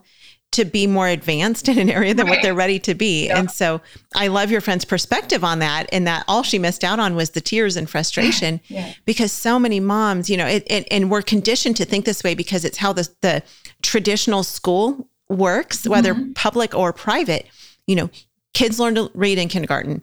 to 0.52 0.64
be 0.64 0.86
more 0.86 1.08
advanced 1.08 1.68
in 1.68 1.76
an 1.76 1.90
area 1.90 2.14
than 2.14 2.26
right. 2.26 2.36
what 2.36 2.42
they're 2.42 2.54
ready 2.54 2.78
to 2.78 2.94
be. 2.94 3.26
Yeah. 3.26 3.40
And 3.40 3.50
so 3.50 3.80
I 4.14 4.28
love 4.28 4.52
your 4.52 4.60
friend's 4.60 4.84
perspective 4.84 5.42
on 5.42 5.58
that 5.58 5.88
and 5.90 6.06
that 6.06 6.24
all 6.28 6.44
she 6.44 6.60
missed 6.60 6.84
out 6.84 7.00
on 7.00 7.16
was 7.16 7.30
the 7.30 7.40
tears 7.40 7.76
and 7.76 7.90
frustration 7.90 8.60
yeah. 8.68 8.92
because 9.06 9.32
so 9.32 9.58
many 9.58 9.80
moms, 9.80 10.30
you 10.30 10.36
know, 10.36 10.46
it, 10.46 10.62
it, 10.70 10.86
and 10.92 11.10
we're 11.10 11.20
conditioned 11.20 11.76
to 11.78 11.84
think 11.84 12.04
this 12.04 12.22
way 12.22 12.36
because 12.36 12.64
it's 12.64 12.78
how 12.78 12.92
the, 12.92 13.08
the 13.22 13.42
traditional 13.82 14.44
school 14.44 15.08
works, 15.28 15.84
whether 15.84 16.14
mm-hmm. 16.14 16.32
public 16.34 16.76
or 16.76 16.92
private. 16.92 17.48
You 17.88 17.96
know, 17.96 18.10
kids 18.54 18.78
learn 18.78 18.94
to 18.94 19.10
read 19.14 19.38
in 19.38 19.48
kindergarten 19.48 20.02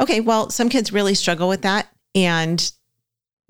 Okay, 0.00 0.20
well, 0.20 0.50
some 0.50 0.68
kids 0.68 0.92
really 0.92 1.14
struggle 1.14 1.48
with 1.48 1.62
that 1.62 1.88
and 2.14 2.72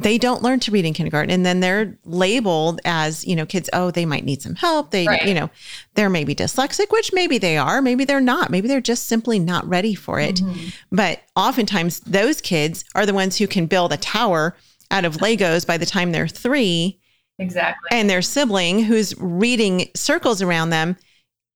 they 0.00 0.18
don't 0.18 0.42
learn 0.42 0.58
to 0.58 0.72
read 0.72 0.84
in 0.84 0.92
kindergarten 0.92 1.30
and 1.30 1.46
then 1.46 1.60
they're 1.60 1.96
labeled 2.04 2.80
as, 2.84 3.24
you 3.24 3.36
know, 3.36 3.46
kids, 3.46 3.70
oh, 3.72 3.90
they 3.92 4.04
might 4.04 4.24
need 4.24 4.42
some 4.42 4.56
help. 4.56 4.90
They, 4.90 5.06
right. 5.06 5.24
you 5.24 5.34
know, 5.34 5.50
they're 5.94 6.10
maybe 6.10 6.34
dyslexic, 6.34 6.90
which 6.90 7.12
maybe 7.12 7.38
they 7.38 7.56
are, 7.56 7.80
maybe 7.80 8.04
they're 8.04 8.20
not. 8.20 8.50
Maybe 8.50 8.66
they're 8.66 8.80
just 8.80 9.06
simply 9.06 9.38
not 9.38 9.66
ready 9.68 9.94
for 9.94 10.18
it. 10.18 10.36
Mm-hmm. 10.36 10.68
But 10.90 11.20
oftentimes 11.36 12.00
those 12.00 12.40
kids 12.40 12.84
are 12.96 13.06
the 13.06 13.14
ones 13.14 13.38
who 13.38 13.46
can 13.46 13.66
build 13.66 13.92
a 13.92 13.96
tower 13.96 14.56
out 14.90 15.04
of 15.04 15.18
Legos 15.18 15.64
by 15.66 15.78
the 15.78 15.86
time 15.86 16.10
they're 16.10 16.28
3. 16.28 16.98
Exactly. 17.38 17.88
And 17.90 18.10
their 18.10 18.22
sibling 18.22 18.82
who's 18.84 19.16
reading 19.18 19.90
circles 19.94 20.42
around 20.42 20.70
them 20.70 20.96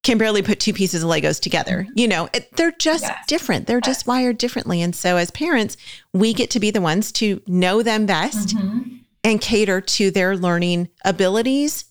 can 0.03 0.17
barely 0.17 0.41
put 0.41 0.59
two 0.59 0.73
pieces 0.73 1.03
of 1.03 1.09
Legos 1.09 1.39
together. 1.39 1.87
You 1.93 2.07
know, 2.07 2.29
it, 2.33 2.55
they're 2.55 2.71
just 2.71 3.03
yes. 3.03 3.25
different. 3.27 3.67
They're 3.67 3.81
just 3.81 4.07
wired 4.07 4.37
differently. 4.37 4.81
And 4.81 4.95
so 4.95 5.17
as 5.17 5.29
parents, 5.31 5.75
we 6.13 6.33
get 6.33 6.49
to 6.51 6.59
be 6.59 6.71
the 6.71 6.81
ones 6.81 7.11
to 7.13 7.41
know 7.47 7.83
them 7.83 8.05
best 8.05 8.55
mm-hmm. 8.55 8.97
and 9.23 9.41
cater 9.41 9.81
to 9.81 10.11
their 10.11 10.37
learning 10.37 10.89
abilities 11.03 11.85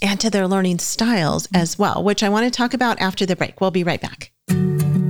and 0.00 0.20
to 0.20 0.30
their 0.30 0.46
learning 0.46 0.78
styles 0.78 1.46
mm-hmm. 1.48 1.56
as 1.56 1.78
well, 1.78 2.04
which 2.04 2.22
I 2.22 2.28
want 2.28 2.44
to 2.44 2.56
talk 2.56 2.72
about 2.72 3.00
after 3.00 3.26
the 3.26 3.36
break. 3.36 3.60
We'll 3.60 3.70
be 3.70 3.84
right 3.84 4.00
back. 4.00 4.32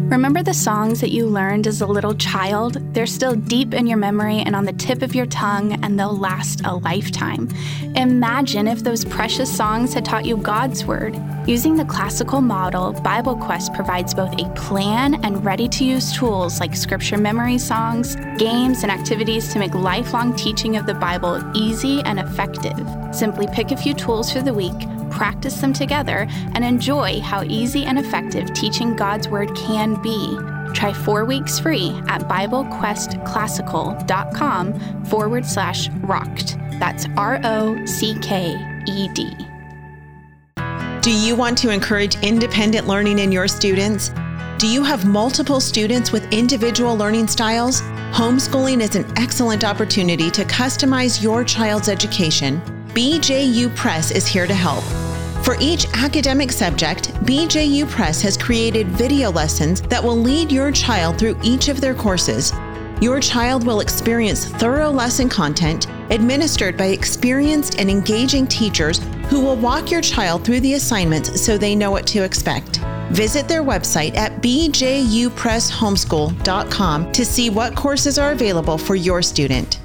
Remember 0.08 0.42
the 0.42 0.54
songs 0.54 1.00
that 1.00 1.10
you 1.10 1.26
learned 1.26 1.66
as 1.66 1.80
a 1.80 1.86
little 1.86 2.14
child? 2.14 2.78
They're 2.94 3.06
still 3.06 3.34
deep 3.34 3.74
in 3.74 3.88
your 3.88 3.98
memory 3.98 4.38
and 4.38 4.54
on 4.54 4.64
the 4.64 4.72
tip 4.72 5.02
of 5.02 5.16
your 5.16 5.26
tongue, 5.26 5.84
and 5.84 5.98
they'll 5.98 6.16
last 6.16 6.64
a 6.64 6.76
lifetime. 6.76 7.48
Imagine 7.96 8.68
if 8.68 8.84
those 8.84 9.04
precious 9.04 9.54
songs 9.54 9.92
had 9.92 10.04
taught 10.04 10.24
you 10.24 10.36
God's 10.36 10.84
Word. 10.84 11.20
Using 11.46 11.76
the 11.76 11.84
classical 11.84 12.40
model, 12.40 12.92
Bible 12.92 13.36
Quest 13.36 13.72
provides 13.72 14.12
both 14.12 14.32
a 14.40 14.50
plan 14.54 15.24
and 15.24 15.44
ready 15.44 15.68
to 15.68 15.84
use 15.84 16.12
tools 16.12 16.58
like 16.58 16.74
scripture 16.74 17.18
memory 17.18 17.58
songs, 17.58 18.16
games, 18.36 18.82
and 18.82 18.90
activities 18.90 19.52
to 19.52 19.58
make 19.58 19.74
lifelong 19.74 20.34
teaching 20.34 20.76
of 20.76 20.86
the 20.86 20.94
Bible 20.94 21.40
easy 21.54 22.02
and 22.02 22.18
effective. 22.18 22.76
Simply 23.12 23.46
pick 23.52 23.70
a 23.70 23.76
few 23.76 23.94
tools 23.94 24.32
for 24.32 24.42
the 24.42 24.52
week 24.52 24.74
practice 25.16 25.60
them 25.60 25.72
together, 25.72 26.28
and 26.54 26.64
enjoy 26.64 27.20
how 27.20 27.42
easy 27.44 27.86
and 27.86 27.98
effective 27.98 28.52
teaching 28.52 28.94
God's 28.94 29.28
Word 29.28 29.56
can 29.56 29.94
be. 30.02 30.36
Try 30.74 30.92
four 30.92 31.24
weeks 31.24 31.58
free 31.58 31.92
at 32.06 32.20
BibleQuestClassical.com 32.22 35.04
forward 35.06 35.46
slash 35.46 35.88
rocked. 36.02 36.58
That's 36.78 37.06
R 37.16 37.40
O 37.44 37.82
C 37.86 38.18
K 38.20 38.58
E 38.86 39.08
D. 39.14 39.34
Do 41.06 41.16
you 41.16 41.36
want 41.36 41.56
to 41.58 41.70
encourage 41.70 42.20
independent 42.24 42.88
learning 42.88 43.20
in 43.20 43.30
your 43.30 43.46
students? 43.46 44.10
Do 44.58 44.66
you 44.66 44.82
have 44.82 45.06
multiple 45.06 45.60
students 45.60 46.10
with 46.10 46.32
individual 46.32 46.96
learning 46.96 47.28
styles? 47.28 47.80
Homeschooling 48.10 48.80
is 48.80 48.96
an 48.96 49.06
excellent 49.16 49.62
opportunity 49.62 50.32
to 50.32 50.44
customize 50.46 51.22
your 51.22 51.44
child's 51.44 51.88
education. 51.88 52.60
BJU 52.88 53.72
Press 53.76 54.10
is 54.10 54.26
here 54.26 54.48
to 54.48 54.52
help. 54.52 54.82
For 55.44 55.56
each 55.60 55.86
academic 55.94 56.50
subject, 56.50 57.12
BJU 57.24 57.88
Press 57.88 58.20
has 58.22 58.36
created 58.36 58.88
video 58.88 59.30
lessons 59.30 59.82
that 59.82 60.02
will 60.02 60.18
lead 60.18 60.50
your 60.50 60.72
child 60.72 61.20
through 61.20 61.38
each 61.40 61.68
of 61.68 61.80
their 61.80 61.94
courses. 61.94 62.52
Your 63.00 63.20
child 63.20 63.64
will 63.64 63.78
experience 63.78 64.46
thorough 64.46 64.90
lesson 64.90 65.28
content 65.28 65.86
administered 66.10 66.76
by 66.76 66.86
experienced 66.86 67.78
and 67.78 67.88
engaging 67.88 68.48
teachers 68.48 68.98
who 69.28 69.40
will 69.40 69.56
walk 69.56 69.90
your 69.90 70.00
child 70.00 70.44
through 70.44 70.60
the 70.60 70.74
assignments 70.74 71.40
so 71.40 71.58
they 71.58 71.74
know 71.74 71.90
what 71.90 72.06
to 72.08 72.22
expect. 72.22 72.80
Visit 73.10 73.48
their 73.48 73.62
website 73.62 74.14
at 74.16 74.42
bjupresshomeschool.com 74.42 77.12
to 77.12 77.24
see 77.24 77.50
what 77.50 77.76
courses 77.76 78.18
are 78.18 78.32
available 78.32 78.78
for 78.78 78.94
your 78.94 79.22
student. 79.22 79.80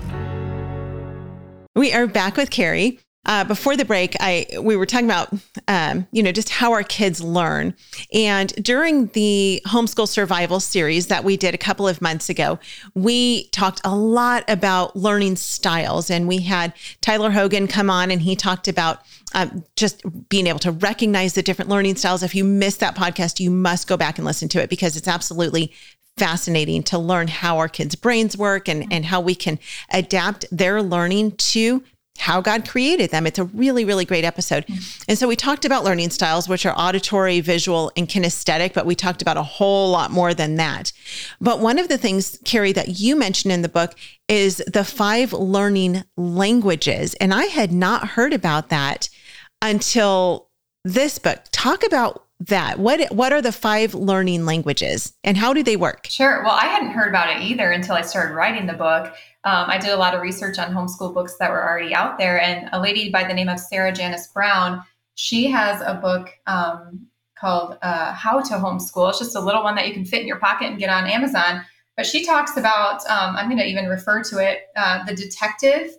We 1.76 1.94
are 1.94 2.08
back 2.08 2.36
with 2.36 2.50
Carrie. 2.50 3.00
Uh, 3.24 3.44
before 3.44 3.78
the 3.78 3.86
break, 3.86 4.16
I 4.20 4.48
we 4.60 4.76
were 4.76 4.88
talking 4.88 5.06
about 5.06 5.32
um, 5.68 6.08
you 6.12 6.24
know 6.24 6.32
just 6.32 6.50
how 6.50 6.72
our 6.72 6.82
kids 6.82 7.22
learn, 7.22 7.76
and 8.12 8.52
during 8.64 9.08
the 9.08 9.62
homeschool 9.68 10.08
survival 10.08 10.60
series 10.60 11.06
that 11.08 11.24
we 11.24 11.38
did 11.38 11.54
a 11.54 11.58
couple 11.58 11.88
of 11.88 12.02
months 12.02 12.30
ago, 12.30 12.58
we 12.96 13.48
talked 13.50 13.80
a 13.84 13.96
lot 13.96 14.44
about 14.48 14.96
learning 14.96 15.36
styles, 15.36 16.10
and 16.10 16.28
we 16.28 16.40
had 16.40 16.74
Tyler 17.02 17.30
Hogan 17.30 17.68
come 17.68 17.92
on, 17.92 18.10
and 18.10 18.24
he 18.24 18.36
talked 18.36 18.68
about 18.68 19.02
um, 19.36 19.64
just 19.76 20.02
being 20.30 20.48
able 20.48 20.60
to 20.60 20.72
recognize 20.72 21.34
the 21.34 21.44
different 21.44 21.70
learning 21.70 21.98
styles. 21.98 22.24
If 22.24 22.34
you 22.34 22.44
missed 22.44 22.80
that 22.80 22.96
podcast, 22.96 23.40
you 23.40 23.52
must 23.52 23.88
go 23.88 23.98
back 23.98 24.18
and 24.18 24.26
listen 24.26 24.50
to 24.50 24.62
it 24.62 24.70
because 24.70 24.98
it's 24.98 25.08
absolutely 25.08 25.72
fascinating 26.18 26.84
to 26.84 26.98
learn 26.98 27.28
how 27.28 27.60
our 27.60 27.70
kids' 27.70 27.96
brains 27.96 28.36
work 28.36 28.68
and, 28.68 28.92
and 28.92 29.06
how 29.06 29.22
we 29.22 29.36
can 29.36 29.60
adapt 29.92 30.46
their 30.52 30.82
learning 30.82 31.32
to 31.38 31.84
how 32.22 32.40
God 32.40 32.70
created 32.70 33.10
them. 33.10 33.26
It's 33.26 33.40
a 33.40 33.46
really, 33.46 33.84
really 33.84 34.06
great 34.06 34.24
episode. 34.24 34.68
Mm-hmm. 34.68 35.04
And 35.10 35.18
so 35.18 35.28
we 35.28 35.36
talked 35.36 35.66
about 35.66 35.84
learning 35.84 36.12
styles, 36.12 36.48
which 36.48 36.68
are 36.68 36.78
auditory, 36.78 37.42
visual, 37.42 37.92
and 37.98 38.08
kinesthetic, 38.08 38.74
but 38.74 38.86
we 38.86 38.94
talked 38.94 39.24
about 39.24 39.38
a 39.38 39.44
whole 39.44 39.90
lot 39.90 40.12
more 40.12 40.36
than 40.36 40.56
that. 40.58 40.94
But 41.42 41.60
one 41.60 41.80
of 41.80 41.88
the 41.88 41.98
things, 41.98 42.38
Carrie, 42.46 42.74
that 42.74 43.00
you 43.00 43.16
mentioned 43.16 43.52
in 43.52 43.64
the 43.64 43.70
book 43.70 43.96
is 44.28 44.58
the 44.72 44.84
five 44.84 45.34
learning 45.34 46.04
languages. 46.16 47.16
And 47.16 47.34
I 47.34 47.46
had 47.46 47.72
not 47.72 48.10
heard 48.10 48.34
about 48.34 48.70
that 48.70 49.10
until 49.60 50.50
this 50.86 51.18
book. 51.18 51.40
Talk 51.52 51.84
about 51.84 52.26
that. 52.48 52.80
What 52.80 53.12
what 53.12 53.34
are 53.34 53.42
the 53.42 53.52
five 53.52 53.94
learning 53.94 54.46
languages 54.46 55.14
and 55.24 55.38
how 55.38 55.54
do 55.54 55.64
they 55.64 55.76
work? 55.76 56.08
Sure. 56.10 56.44
Well, 56.44 56.54
I 56.54 56.66
hadn't 56.66 56.92
heard 56.92 57.10
about 57.10 57.36
it 57.36 57.42
either 57.44 57.72
until 57.72 57.96
I 57.96 58.02
started 58.02 58.34
writing 58.34 58.66
the 58.66 58.74
book 58.74 59.14
um, 59.44 59.66
I 59.70 59.80
did 59.80 59.90
a 59.90 59.98
lot 59.98 60.14
of 60.14 60.22
research 60.22 60.60
on 60.60 60.74
homeschool 60.74 61.14
books 61.14 61.36
that 61.38 61.50
were 61.50 61.68
already 61.68 61.96
out 61.96 62.18
there. 62.18 62.40
And 62.40 62.70
a 62.72 62.80
lady 62.80 63.10
by 63.10 63.24
the 63.24 63.34
name 63.34 63.50
of 63.50 63.60
Sarah 63.60 63.92
Janisse 63.92 64.32
Brown, 64.32 64.84
she 65.16 65.50
has 65.50 65.82
a 65.82 65.96
book 65.96 66.30
um, 66.46 67.08
called 67.36 67.78
uh, 67.82 68.14
How 68.14 68.40
to 68.40 68.54
Homeschool. 68.54 69.10
It's 69.10 69.20
just 69.20 69.36
a 69.36 69.40
little 69.40 69.64
one 69.64 69.76
that 69.76 69.88
you 69.88 69.94
can 69.94 70.06
fit 70.06 70.22
in 70.22 70.28
your 70.28 70.40
pocket 70.40 70.68
and 70.68 70.78
get 70.78 70.92
on 70.92 71.08
Amazon. 71.08 71.66
But 71.98 72.06
she 72.06 72.24
talks 72.24 72.56
about, 72.56 73.06
um, 73.08 73.36
I'm 73.36 73.48
going 73.48 73.58
to 73.58 73.68
even 73.68 73.88
refer 73.88 74.24
to 74.24 74.38
it 74.38 74.68
uh, 74.76 75.04
the 75.06 75.16
detective, 75.16 75.92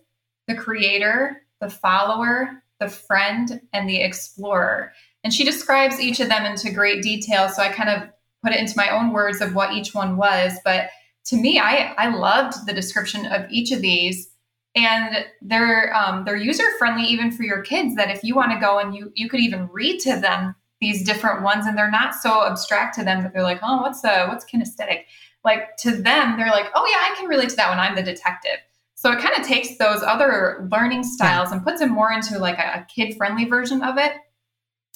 the 0.46 0.54
creator, 0.54 1.42
the 1.60 1.68
follower, 1.68 2.62
the 2.78 2.88
friend, 2.88 3.60
and 3.72 3.88
the 3.88 4.00
explorer. 4.00 4.92
And 5.24 5.32
she 5.32 5.44
describes 5.44 6.00
each 6.00 6.20
of 6.20 6.28
them 6.28 6.44
into 6.44 6.72
great 6.72 7.02
detail. 7.02 7.48
So 7.48 7.62
I 7.62 7.68
kind 7.68 7.88
of 7.88 8.08
put 8.42 8.52
it 8.52 8.60
into 8.60 8.76
my 8.76 8.90
own 8.90 9.12
words 9.12 9.40
of 9.40 9.54
what 9.54 9.72
each 9.72 9.94
one 9.94 10.16
was. 10.16 10.58
But 10.64 10.90
to 11.26 11.36
me, 11.36 11.58
I 11.58 11.94
I 11.96 12.08
loved 12.08 12.66
the 12.66 12.72
description 12.72 13.26
of 13.26 13.50
each 13.50 13.70
of 13.70 13.80
these, 13.80 14.30
and 14.74 15.24
they're 15.40 15.94
um, 15.94 16.24
they're 16.24 16.36
user 16.36 16.64
friendly 16.78 17.04
even 17.04 17.30
for 17.30 17.44
your 17.44 17.62
kids. 17.62 17.94
That 17.94 18.10
if 18.10 18.24
you 18.24 18.34
want 18.34 18.52
to 18.52 18.58
go 18.58 18.78
and 18.78 18.94
you 18.94 19.12
you 19.14 19.28
could 19.28 19.40
even 19.40 19.68
read 19.72 20.00
to 20.00 20.18
them 20.18 20.54
these 20.80 21.04
different 21.04 21.42
ones, 21.42 21.66
and 21.66 21.78
they're 21.78 21.90
not 21.90 22.14
so 22.14 22.44
abstract 22.44 22.96
to 22.96 23.04
them 23.04 23.22
that 23.22 23.32
they're 23.32 23.42
like, 23.42 23.60
oh, 23.62 23.82
what's 23.82 24.00
the 24.00 24.26
what's 24.26 24.44
kinesthetic? 24.44 25.04
Like 25.44 25.76
to 25.78 25.90
them, 25.92 26.36
they're 26.36 26.50
like, 26.50 26.70
oh 26.74 26.86
yeah, 26.86 27.12
I 27.12 27.14
can 27.16 27.28
relate 27.28 27.50
to 27.50 27.56
that 27.56 27.70
when 27.70 27.80
I'm 27.80 27.94
the 27.94 28.02
detective. 28.02 28.58
So 28.94 29.10
it 29.10 29.20
kind 29.20 29.36
of 29.36 29.44
takes 29.44 29.78
those 29.78 30.02
other 30.02 30.68
learning 30.70 31.02
styles 31.02 31.50
and 31.50 31.64
puts 31.64 31.80
them 31.80 31.90
more 31.90 32.12
into 32.12 32.38
like 32.38 32.58
a, 32.58 32.80
a 32.80 32.86
kid 32.92 33.16
friendly 33.16 33.44
version 33.44 33.82
of 33.82 33.98
it. 33.98 34.12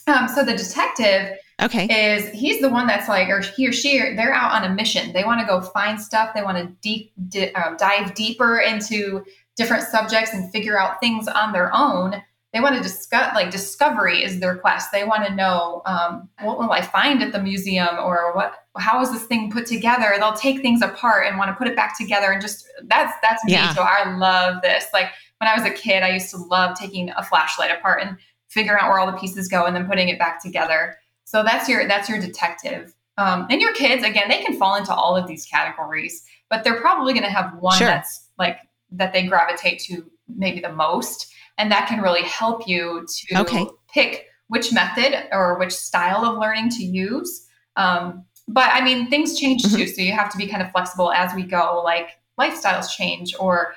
Um, 0.06 0.28
so 0.28 0.44
the 0.44 0.56
detective 0.56 1.38
Okay. 1.62 1.86
Is 2.14 2.28
he's 2.30 2.60
the 2.60 2.68
one 2.68 2.86
that's 2.86 3.08
like, 3.08 3.28
or 3.28 3.40
he 3.40 3.66
or 3.66 3.72
she, 3.72 3.98
they're 3.98 4.34
out 4.34 4.52
on 4.52 4.70
a 4.70 4.74
mission. 4.74 5.12
They 5.12 5.24
want 5.24 5.40
to 5.40 5.46
go 5.46 5.62
find 5.62 5.98
stuff. 5.98 6.34
They 6.34 6.42
want 6.42 6.58
to 6.58 6.66
deep 6.82 7.12
di- 7.28 7.54
um, 7.54 7.76
dive 7.78 8.14
deeper 8.14 8.58
into 8.58 9.24
different 9.56 9.84
subjects 9.84 10.34
and 10.34 10.52
figure 10.52 10.78
out 10.78 11.00
things 11.00 11.28
on 11.28 11.52
their 11.52 11.74
own. 11.74 12.22
They 12.52 12.60
want 12.60 12.76
to 12.76 12.82
discuss, 12.82 13.34
like 13.34 13.50
discovery 13.50 14.22
is 14.22 14.38
their 14.38 14.56
quest. 14.56 14.92
They 14.92 15.04
want 15.04 15.26
to 15.26 15.34
know 15.34 15.80
um, 15.86 16.28
what 16.42 16.58
will 16.58 16.70
I 16.70 16.82
find 16.82 17.22
at 17.22 17.32
the 17.32 17.42
museum 17.42 17.98
or 18.02 18.34
what, 18.34 18.54
how 18.76 19.00
is 19.00 19.10
this 19.10 19.24
thing 19.24 19.50
put 19.50 19.64
together? 19.64 20.14
They'll 20.18 20.34
take 20.34 20.60
things 20.60 20.82
apart 20.82 21.26
and 21.26 21.38
want 21.38 21.48
to 21.48 21.54
put 21.54 21.68
it 21.68 21.76
back 21.76 21.98
together 21.98 22.32
and 22.32 22.40
just 22.40 22.66
that's 22.84 23.14
that's 23.22 23.42
me. 23.44 23.52
Yeah. 23.52 23.74
So 23.74 23.82
I 23.82 24.14
love 24.16 24.60
this. 24.62 24.86
Like 24.92 25.08
when 25.38 25.48
I 25.48 25.54
was 25.54 25.64
a 25.64 25.70
kid, 25.70 26.02
I 26.02 26.10
used 26.10 26.30
to 26.30 26.36
love 26.36 26.78
taking 26.78 27.10
a 27.16 27.22
flashlight 27.22 27.70
apart 27.70 28.02
and 28.02 28.16
figuring 28.56 28.80
out 28.80 28.88
where 28.88 28.98
all 28.98 29.06
the 29.06 29.18
pieces 29.18 29.46
go 29.46 29.66
and 29.66 29.76
then 29.76 29.86
putting 29.86 30.08
it 30.08 30.18
back 30.18 30.42
together. 30.42 30.96
So 31.24 31.42
that's 31.44 31.68
your 31.68 31.86
that's 31.86 32.08
your 32.08 32.18
detective. 32.18 32.94
Um, 33.18 33.46
and 33.50 33.60
your 33.60 33.72
kids, 33.74 34.02
again, 34.04 34.28
they 34.28 34.42
can 34.42 34.58
fall 34.58 34.76
into 34.76 34.94
all 34.94 35.16
of 35.16 35.26
these 35.26 35.46
categories, 35.46 36.22
but 36.50 36.64
they're 36.64 36.80
probably 36.80 37.12
going 37.12 37.24
to 37.24 37.30
have 37.30 37.54
one 37.60 37.78
sure. 37.78 37.86
that's 37.86 38.28
like 38.38 38.58
that 38.90 39.12
they 39.12 39.26
gravitate 39.26 39.80
to 39.80 40.04
maybe 40.28 40.60
the 40.60 40.72
most, 40.72 41.32
and 41.58 41.70
that 41.70 41.88
can 41.88 42.00
really 42.00 42.22
help 42.22 42.66
you 42.68 43.06
to 43.08 43.40
okay. 43.40 43.66
pick 43.92 44.26
which 44.48 44.72
method 44.72 45.28
or 45.32 45.58
which 45.58 45.72
style 45.72 46.24
of 46.24 46.38
learning 46.38 46.68
to 46.70 46.84
use. 46.84 47.46
Um, 47.76 48.24
but 48.48 48.70
I 48.72 48.84
mean, 48.84 49.08
things 49.08 49.38
change 49.38 49.62
mm-hmm. 49.62 49.76
too, 49.76 49.86
so 49.88 50.02
you 50.02 50.12
have 50.12 50.30
to 50.32 50.38
be 50.38 50.46
kind 50.46 50.62
of 50.62 50.70
flexible 50.70 51.12
as 51.12 51.34
we 51.34 51.42
go. 51.42 51.82
Like 51.84 52.10
lifestyles 52.38 52.90
change, 52.90 53.34
or 53.38 53.74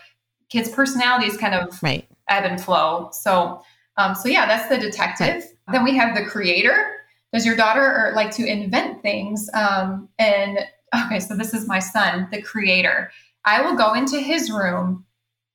kids' 0.49 0.69
personalities 0.69 1.37
kind 1.37 1.55
of 1.55 1.81
right. 1.81 2.05
ebb 2.27 2.43
and 2.43 2.61
flow. 2.61 3.09
So, 3.13 3.63
um, 3.97 4.15
so 4.15 4.29
yeah, 4.29 4.45
that's 4.45 4.69
the 4.69 4.77
detective. 4.77 5.43
Right. 5.43 5.73
Then 5.73 5.83
we 5.83 5.95
have 5.97 6.15
the 6.15 6.25
creator, 6.25 6.99
does 7.33 7.45
your 7.45 7.55
daughter 7.55 8.11
like 8.15 8.31
to 8.31 8.45
invent 8.45 9.01
things? 9.01 9.49
Um, 9.53 10.09
and 10.17 10.59
okay, 11.05 11.19
so 11.19 11.35
this 11.35 11.53
is 11.53 11.67
my 11.67 11.79
son, 11.79 12.27
the 12.31 12.41
creator. 12.41 13.11
I 13.45 13.61
will 13.61 13.75
go 13.75 13.93
into 13.93 14.19
his 14.19 14.51
room 14.51 15.05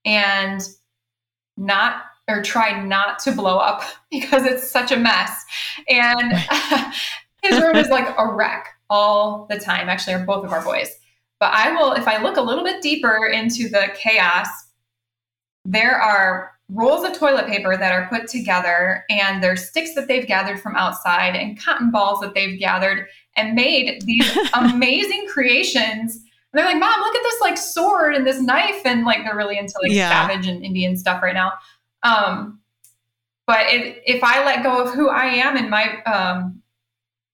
and 0.05 0.67
not 1.57 2.05
or 2.29 2.43
try 2.43 2.83
not 2.83 3.19
to 3.21 3.33
blow 3.33 3.59
up 3.59 3.83
because 4.11 4.45
it's 4.45 4.71
such 4.71 4.93
a 4.93 4.97
mess. 4.97 5.45
And 5.89 6.33
his 7.43 7.61
room 7.61 7.77
is 7.77 7.89
like 7.89 8.15
a 8.17 8.33
wreck 8.33 8.69
all 8.89 9.47
the 9.51 9.59
time. 9.59 9.89
Actually, 9.89 10.15
are 10.15 10.25
both 10.25 10.45
of 10.45 10.53
our 10.53 10.63
boys. 10.63 10.91
But 11.41 11.53
I 11.53 11.73
will, 11.73 11.93
if 11.93 12.07
I 12.07 12.23
look 12.23 12.37
a 12.37 12.43
little 12.43 12.65
bit 12.65 12.81
deeper 12.81 13.27
into 13.27 13.69
the 13.69 13.89
chaos, 13.97 14.49
there 15.65 16.01
are 16.01 16.53
rolls 16.71 17.05
of 17.05 17.17
toilet 17.17 17.47
paper 17.47 17.77
that 17.77 17.93
are 17.93 18.09
put 18.09 18.27
together 18.27 19.05
and 19.11 19.43
there's 19.43 19.69
sticks 19.69 19.95
that 19.95 20.09
they've 20.09 20.27
gathered 20.27 20.61
from 20.61 20.77
outside 20.77 21.37
and 21.37 21.61
cotton 21.63 21.91
balls 21.91 22.21
that 22.21 22.35
they've 22.35 22.59
gathered 22.59 23.07
and 23.37 23.55
made 23.55 24.01
these 24.03 24.39
amazing 24.55 25.27
creations. 25.29 26.17
And 26.17 26.59
they're 26.59 26.65
like, 26.65 26.79
Mom, 26.79 27.01
look 27.01 27.15
at 27.15 27.23
this 27.23 27.41
like 27.41 27.59
sword 27.59 28.15
and 28.15 28.27
this 28.27 28.41
knife. 28.41 28.81
And 28.85 29.05
like 29.05 29.25
they're 29.25 29.37
really 29.37 29.59
into 29.59 29.75
like 29.83 29.93
yeah. 29.93 30.09
savage 30.09 30.47
and 30.47 30.65
Indian 30.65 30.97
stuff 30.97 31.23
right 31.23 31.35
now. 31.35 31.53
Um, 32.03 32.61
but 33.47 33.67
it, 33.67 34.03
if 34.07 34.25
I 34.25 34.45
let 34.45 34.63
go 34.63 34.83
of 34.83 34.95
who 34.95 35.11
I 35.11 35.27
am 35.27 35.57
and 35.57 35.69
my 35.69 36.03
um, 36.05 36.63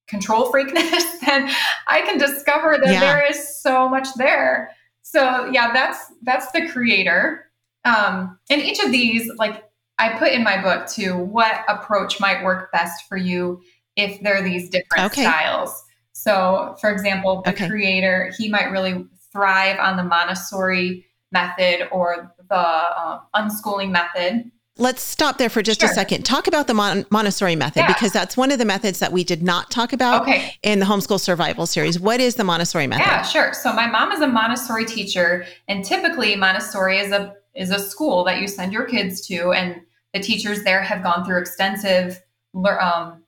control 0.09 0.51
freakness, 0.51 1.21
then 1.27 1.51
I 1.87 2.01
can 2.03 2.19
discover 2.19 2.79
that 2.83 2.93
yeah. 2.93 3.01
there 3.01 3.31
is 3.31 3.61
so 3.61 3.89
much 3.89 4.09
there. 4.17 4.71
So 5.03 5.47
yeah, 5.47 5.73
that's 5.73 6.13
that's 6.23 6.51
the 6.53 6.69
creator. 6.69 7.50
Um, 7.85 8.39
and 8.51 8.61
each 8.63 8.79
of 8.81 8.93
these, 8.93 9.31
like 9.37 9.65
I 9.99 10.19
put 10.19 10.33
in 10.33 10.43
my 10.43 10.61
book 10.63 10.89
too, 10.89 11.17
what 11.17 11.65
approach 11.69 12.21
might 12.21 12.43
work 12.45 12.73
best 12.73 13.09
for 13.09 13.17
you 13.17 13.61
if 13.97 14.21
there 14.23 14.37
are 14.37 14.43
these 14.43 14.71
different 14.71 15.13
okay. 15.13 15.23
styles. 15.23 15.85
So, 16.13 16.77
for 16.81 16.91
example, 16.91 17.43
the 17.45 17.53
okay. 17.53 17.69
creator, 17.69 18.33
he 18.37 18.49
might 18.49 18.71
really 18.71 19.07
thrive 19.33 19.79
on 19.79 19.97
the 19.97 20.03
Montessori 20.03 21.07
method 21.33 21.89
or 21.93 22.35
the 22.49 23.01
um, 23.01 23.21
unschooling 23.35 23.91
method. 23.91 24.51
Let's 24.77 25.03
stop 25.03 25.37
there 25.37 25.51
for 25.51 25.63
just 25.63 25.81
sure. 25.81 25.91
a 25.91 25.93
second. 25.93 26.25
Talk 26.25 26.47
about 26.47 26.67
the 26.67 26.75
Mon- 26.75 27.05
Montessori 27.11 27.55
method 27.55 27.81
yeah. 27.81 27.87
because 27.89 28.13
that's 28.13 28.37
one 28.37 28.51
of 28.51 28.59
the 28.59 28.65
methods 28.65 28.99
that 29.01 29.13
we 29.13 29.25
did 29.25 29.43
not 29.43 29.71
talk 29.71 29.93
about 29.93 30.23
okay. 30.23 30.55
in 30.63 30.79
the 30.79 30.87
homeschool 30.87 31.21
survival 31.21 31.67
series. 31.67 32.01
What 32.01 32.21
is 32.21 32.37
the 32.37 32.45
Montessori 32.45 32.87
method? 32.87 33.05
Yeah, 33.07 33.23
sure. 33.23 33.53
So 33.53 33.73
my 33.75 33.87
mom 33.87 34.11
is 34.13 34.21
a 34.21 34.27
Montessori 34.27 34.87
teacher, 34.87 35.45
and 35.69 35.85
typically 35.85 36.35
Montessori 36.35 36.99
is 36.99 37.13
a 37.13 37.37
is 37.55 37.71
a 37.71 37.79
school 37.79 38.25
that 38.25 38.41
you 38.41 38.49
send 38.49 38.73
your 38.73 38.85
kids 38.85 39.27
to, 39.27 39.53
and 39.53 39.81
the 40.13 40.21
teachers 40.21 40.63
there 40.63 40.83
have 40.83 41.03
gone 41.03 41.25
through 41.25 41.39
extensive 41.39 42.23
um, 42.55 43.23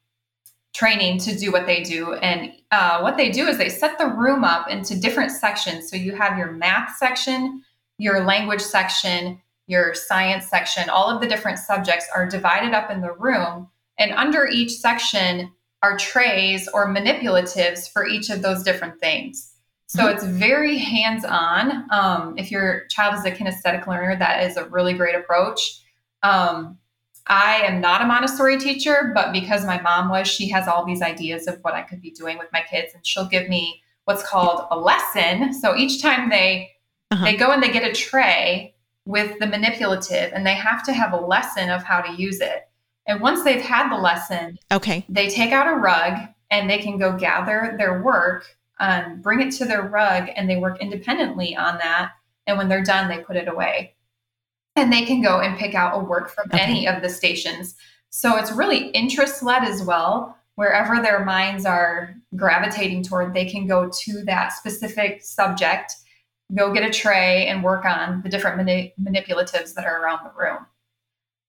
training 0.74 1.18
to 1.18 1.36
do 1.36 1.52
what 1.52 1.66
they 1.66 1.82
do. 1.82 2.14
And 2.14 2.52
uh, 2.70 3.00
what 3.00 3.16
they 3.16 3.30
do 3.30 3.46
is 3.46 3.58
they 3.58 3.68
set 3.68 3.98
the 3.98 4.06
room 4.06 4.42
up 4.44 4.70
into 4.70 4.98
different 4.98 5.30
sections. 5.30 5.90
So 5.90 5.96
you 5.96 6.14
have 6.16 6.38
your 6.38 6.52
math 6.52 6.96
section, 6.96 7.62
your 7.98 8.24
language 8.24 8.62
section, 8.62 9.40
your 9.66 9.94
science 9.94 10.48
section, 10.48 10.88
all 10.88 11.08
of 11.08 11.20
the 11.20 11.28
different 11.28 11.58
subjects 11.58 12.06
are 12.14 12.26
divided 12.26 12.72
up 12.72 12.90
in 12.90 13.00
the 13.00 13.12
room. 13.12 13.68
And 13.98 14.12
under 14.12 14.46
each 14.46 14.72
section 14.72 15.52
are 15.82 15.96
trays 15.96 16.68
or 16.72 16.88
manipulatives 16.88 17.90
for 17.90 18.06
each 18.06 18.30
of 18.30 18.42
those 18.42 18.62
different 18.62 18.98
things. 18.98 19.51
So 19.92 20.08
it's 20.08 20.24
very 20.24 20.78
hands 20.78 21.24
on. 21.24 21.86
Um, 21.90 22.34
if 22.38 22.50
your 22.50 22.86
child 22.86 23.14
is 23.14 23.24
a 23.24 23.30
kinesthetic 23.30 23.86
learner, 23.86 24.16
that 24.18 24.44
is 24.44 24.56
a 24.56 24.64
really 24.66 24.94
great 24.94 25.14
approach. 25.14 25.80
Um, 26.22 26.78
I 27.26 27.56
am 27.56 27.80
not 27.80 28.02
a 28.02 28.06
Montessori 28.06 28.58
teacher, 28.58 29.12
but 29.14 29.32
because 29.32 29.64
my 29.64 29.80
mom 29.80 30.08
was, 30.08 30.26
she 30.28 30.48
has 30.48 30.66
all 30.66 30.84
these 30.84 31.02
ideas 31.02 31.46
of 31.46 31.58
what 31.62 31.74
I 31.74 31.82
could 31.82 32.00
be 32.00 32.10
doing 32.10 32.38
with 32.38 32.48
my 32.52 32.62
kids, 32.62 32.94
and 32.94 33.06
she'll 33.06 33.28
give 33.28 33.48
me 33.48 33.82
what's 34.04 34.26
called 34.26 34.66
a 34.70 34.78
lesson. 34.78 35.52
So 35.54 35.76
each 35.76 36.02
time 36.02 36.30
they 36.30 36.70
uh-huh. 37.10 37.24
they 37.24 37.36
go 37.36 37.52
and 37.52 37.62
they 37.62 37.70
get 37.70 37.88
a 37.88 37.92
tray, 37.92 38.72
with 39.04 39.38
the 39.38 39.46
manipulative 39.46 40.32
and 40.32 40.46
they 40.46 40.54
have 40.54 40.84
to 40.84 40.92
have 40.92 41.12
a 41.12 41.16
lesson 41.16 41.70
of 41.70 41.82
how 41.82 42.00
to 42.00 42.14
use 42.20 42.40
it. 42.40 42.68
And 43.06 43.20
once 43.20 43.42
they've 43.42 43.60
had 43.60 43.90
the 43.90 44.00
lesson, 44.00 44.58
okay, 44.70 45.04
they 45.08 45.28
take 45.28 45.52
out 45.52 45.66
a 45.66 45.76
rug 45.76 46.28
and 46.50 46.70
they 46.70 46.78
can 46.78 46.98
go 46.98 47.16
gather 47.16 47.74
their 47.78 48.02
work 48.02 48.46
and 48.80 49.22
bring 49.22 49.40
it 49.40 49.52
to 49.52 49.64
their 49.64 49.82
rug 49.82 50.28
and 50.34 50.48
they 50.48 50.56
work 50.56 50.80
independently 50.80 51.56
on 51.56 51.78
that. 51.78 52.12
And 52.46 52.58
when 52.58 52.68
they're 52.68 52.82
done, 52.82 53.08
they 53.08 53.22
put 53.22 53.36
it 53.36 53.48
away. 53.48 53.94
And 54.74 54.92
they 54.92 55.04
can 55.04 55.22
go 55.22 55.40
and 55.40 55.58
pick 55.58 55.74
out 55.74 55.94
a 55.94 56.02
work 56.02 56.30
from 56.30 56.50
okay. 56.52 56.62
any 56.62 56.88
of 56.88 57.02
the 57.02 57.08
stations. 57.08 57.74
So 58.10 58.36
it's 58.36 58.52
really 58.52 58.88
interest 58.88 59.42
led 59.42 59.62
as 59.64 59.82
well. 59.82 60.36
Wherever 60.54 61.00
their 61.00 61.24
minds 61.24 61.64
are 61.64 62.14
gravitating 62.36 63.04
toward, 63.04 63.34
they 63.34 63.44
can 63.44 63.66
go 63.66 63.90
to 64.04 64.24
that 64.24 64.52
specific 64.52 65.22
subject 65.22 65.92
go 66.54 66.72
get 66.72 66.82
a 66.82 66.90
tray 66.90 67.46
and 67.46 67.62
work 67.62 67.84
on 67.84 68.22
the 68.22 68.28
different 68.28 68.56
mani- 68.56 68.94
manipulatives 69.00 69.74
that 69.74 69.84
are 69.84 70.02
around 70.02 70.20
the 70.24 70.32
room. 70.36 70.66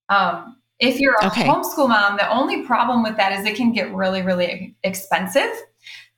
Um, 0.09 0.57
if 0.79 0.99
you're 0.99 1.15
a 1.21 1.27
okay. 1.27 1.43
homeschool 1.43 1.89
mom, 1.89 2.17
the 2.17 2.29
only 2.29 2.63
problem 2.63 3.03
with 3.03 3.17
that 3.17 3.31
is 3.31 3.45
it 3.45 3.55
can 3.55 3.71
get 3.71 3.93
really, 3.93 4.21
really 4.21 4.75
expensive. 4.83 5.51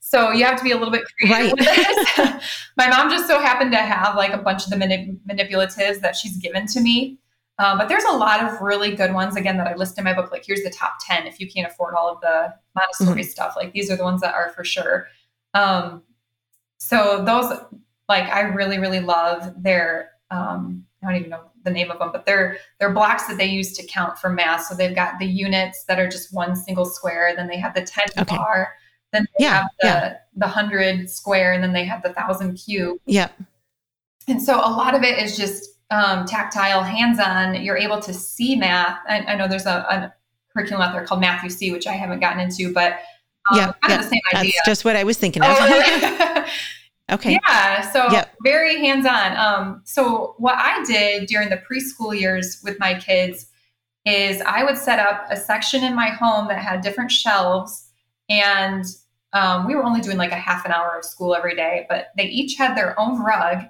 So 0.08 0.32
you 0.32 0.46
have 0.46 0.56
to 0.60 0.64
be 0.64 0.70
a 0.70 0.78
little 0.78 0.92
bit 0.92 1.04
creative 1.20 1.54
right. 1.54 1.54
with 1.58 1.66
this. 1.66 2.44
My 2.78 2.88
mom 2.88 3.10
just 3.10 3.28
so 3.28 3.40
happened 3.40 3.72
to 3.72 3.80
have 3.80 4.16
like 4.16 4.32
a 4.34 4.38
bunch 4.38 4.64
of 4.64 4.70
the 4.70 4.76
manip- 4.76 5.18
manipulatives 5.28 6.00
that 6.02 6.16
she's 6.16 6.38
given 6.38 6.68
to 6.68 6.80
me. 6.80 7.18
Um, 7.58 7.80
but 7.80 7.90
there's 7.90 8.04
a 8.04 8.12
lot 8.12 8.44
of 8.44 8.62
really 8.62 8.96
good 8.96 9.16
ones 9.16 9.36
again 9.36 9.58
that 9.58 9.68
I 9.68 9.74
list 9.74 9.98
in 9.98 10.04
my 10.04 10.14
book. 10.14 10.32
Like 10.32 10.46
here's 10.46 10.62
the 10.62 10.70
top 10.70 10.98
10 11.08 11.26
if 11.26 11.40
you 11.40 11.50
can't 11.50 11.68
afford 11.68 11.96
all 11.96 12.08
of 12.08 12.22
the 12.22 12.54
Montessori 12.76 13.22
mm-hmm. 13.22 13.30
stuff. 13.30 13.56
Like 13.56 13.74
these 13.74 13.90
are 13.90 13.96
the 13.96 14.04
ones 14.04 14.22
that 14.22 14.36
are 14.36 14.52
for 14.52 14.64
sure. 14.64 15.08
Um, 15.56 16.04
so 16.78 17.26
those 17.26 17.52
like 18.08 18.26
I 18.26 18.42
really, 18.42 18.78
really 18.78 19.00
love 19.00 19.54
their 19.58 20.12
um, 20.30 20.86
I 21.02 21.08
don't 21.08 21.16
even 21.18 21.32
know 21.32 21.50
the 21.64 21.72
name 21.72 21.90
of 21.90 21.98
them, 21.98 22.12
but 22.12 22.28
they're 22.28 22.58
they're 22.80 22.94
blocks 22.94 23.26
that 23.26 23.40
they 23.40 23.48
use 23.48 23.74
to 23.74 23.88
count 23.88 24.20
for 24.20 24.30
math. 24.30 24.66
So 24.66 24.76
they've 24.76 24.96
got 24.96 25.18
the 25.18 25.26
units 25.26 25.86
that 25.86 26.00
are 26.00 26.08
just 26.08 26.32
one 26.32 26.56
single 26.56 26.86
square, 26.86 27.34
then 27.36 27.48
they 27.48 27.58
have 27.58 27.74
the 27.74 27.82
10 27.82 28.06
okay. 28.20 28.36
bar, 28.36 28.76
then 29.16 29.28
they 29.38 29.46
yeah, 29.46 29.54
have 29.54 29.70
the 29.82 29.88
yeah. 29.88 30.18
the 30.36 30.48
hundred 30.48 31.10
square, 31.10 31.54
and 31.54 31.64
then 31.64 31.74
they 31.74 31.86
have 31.86 32.04
the 32.04 32.14
thousand 32.14 32.56
cube. 32.56 33.00
Yep. 33.06 33.40
And 34.28 34.42
so 34.42 34.58
a 34.58 34.70
lot 34.70 34.96
of 34.96 35.04
it 35.04 35.20
is 35.20 35.38
just 35.38 35.70
um, 35.92 36.26
tactile, 36.26 36.84
hands-on. 36.84 37.64
You're 37.64 37.78
able 37.78 38.00
to 38.02 38.14
see 38.14 38.56
math. 38.56 39.00
I, 39.08 39.20
I 39.20 39.36
know 39.36 39.48
there's 39.48 39.68
a, 39.68 39.86
a, 39.90 40.14
curriculum 40.52 40.82
out 40.82 40.94
there 40.94 41.06
called 41.06 41.20
Math-U-See, 41.20 41.72
which 41.72 41.86
I 41.86 41.92
haven't 41.92 42.22
gotten 42.22 42.40
into, 42.40 42.74
but 42.74 42.94
um, 43.52 43.58
yeah, 43.58 43.74
yeah. 43.88 43.96
of 43.96 44.04
the 44.04 44.10
same 44.10 44.22
idea. 44.34 44.54
That's 44.56 44.66
just 44.66 44.86
what 44.86 44.96
I 44.96 45.04
was 45.04 45.18
thinking 45.18 45.44
of. 45.44 45.50
Oh. 45.52 46.46
Okay. 47.12 47.38
Yeah. 47.46 47.82
So 47.92 48.12
yep. 48.12 48.34
very 48.44 48.80
hands 48.80 49.06
on. 49.06 49.38
Um, 49.38 49.82
so 49.86 50.34
what 50.40 50.56
I 50.58 50.84
did 50.86 51.28
during 51.28 51.50
the 51.50 51.58
preschool 51.70 52.20
years 52.20 52.60
with 52.64 52.80
my 52.80 52.96
kids 53.00 53.46
is 54.06 54.42
I 54.42 54.64
would 54.64 54.78
set 54.78 55.00
up 55.00 55.28
a 55.30 55.38
section 55.38 55.84
in 55.84 55.96
my 55.96 56.10
home 56.10 56.48
that 56.48 56.58
had 56.58 56.82
different 56.82 57.12
shelves, 57.12 57.90
and 58.30 58.86
um, 59.36 59.68
we 59.68 59.76
were 59.76 59.84
only 59.84 60.02
doing 60.02 60.18
like 60.18 60.32
a 60.32 60.38
half 60.38 60.66
an 60.66 60.72
hour 60.72 60.98
of 60.98 61.04
school 61.04 61.36
every 61.36 61.56
day, 61.56 61.86
but 61.90 62.08
they 62.18 62.24
each 62.24 62.56
had 62.56 62.76
their 62.76 62.98
own 63.00 63.22
rug, 63.22 63.66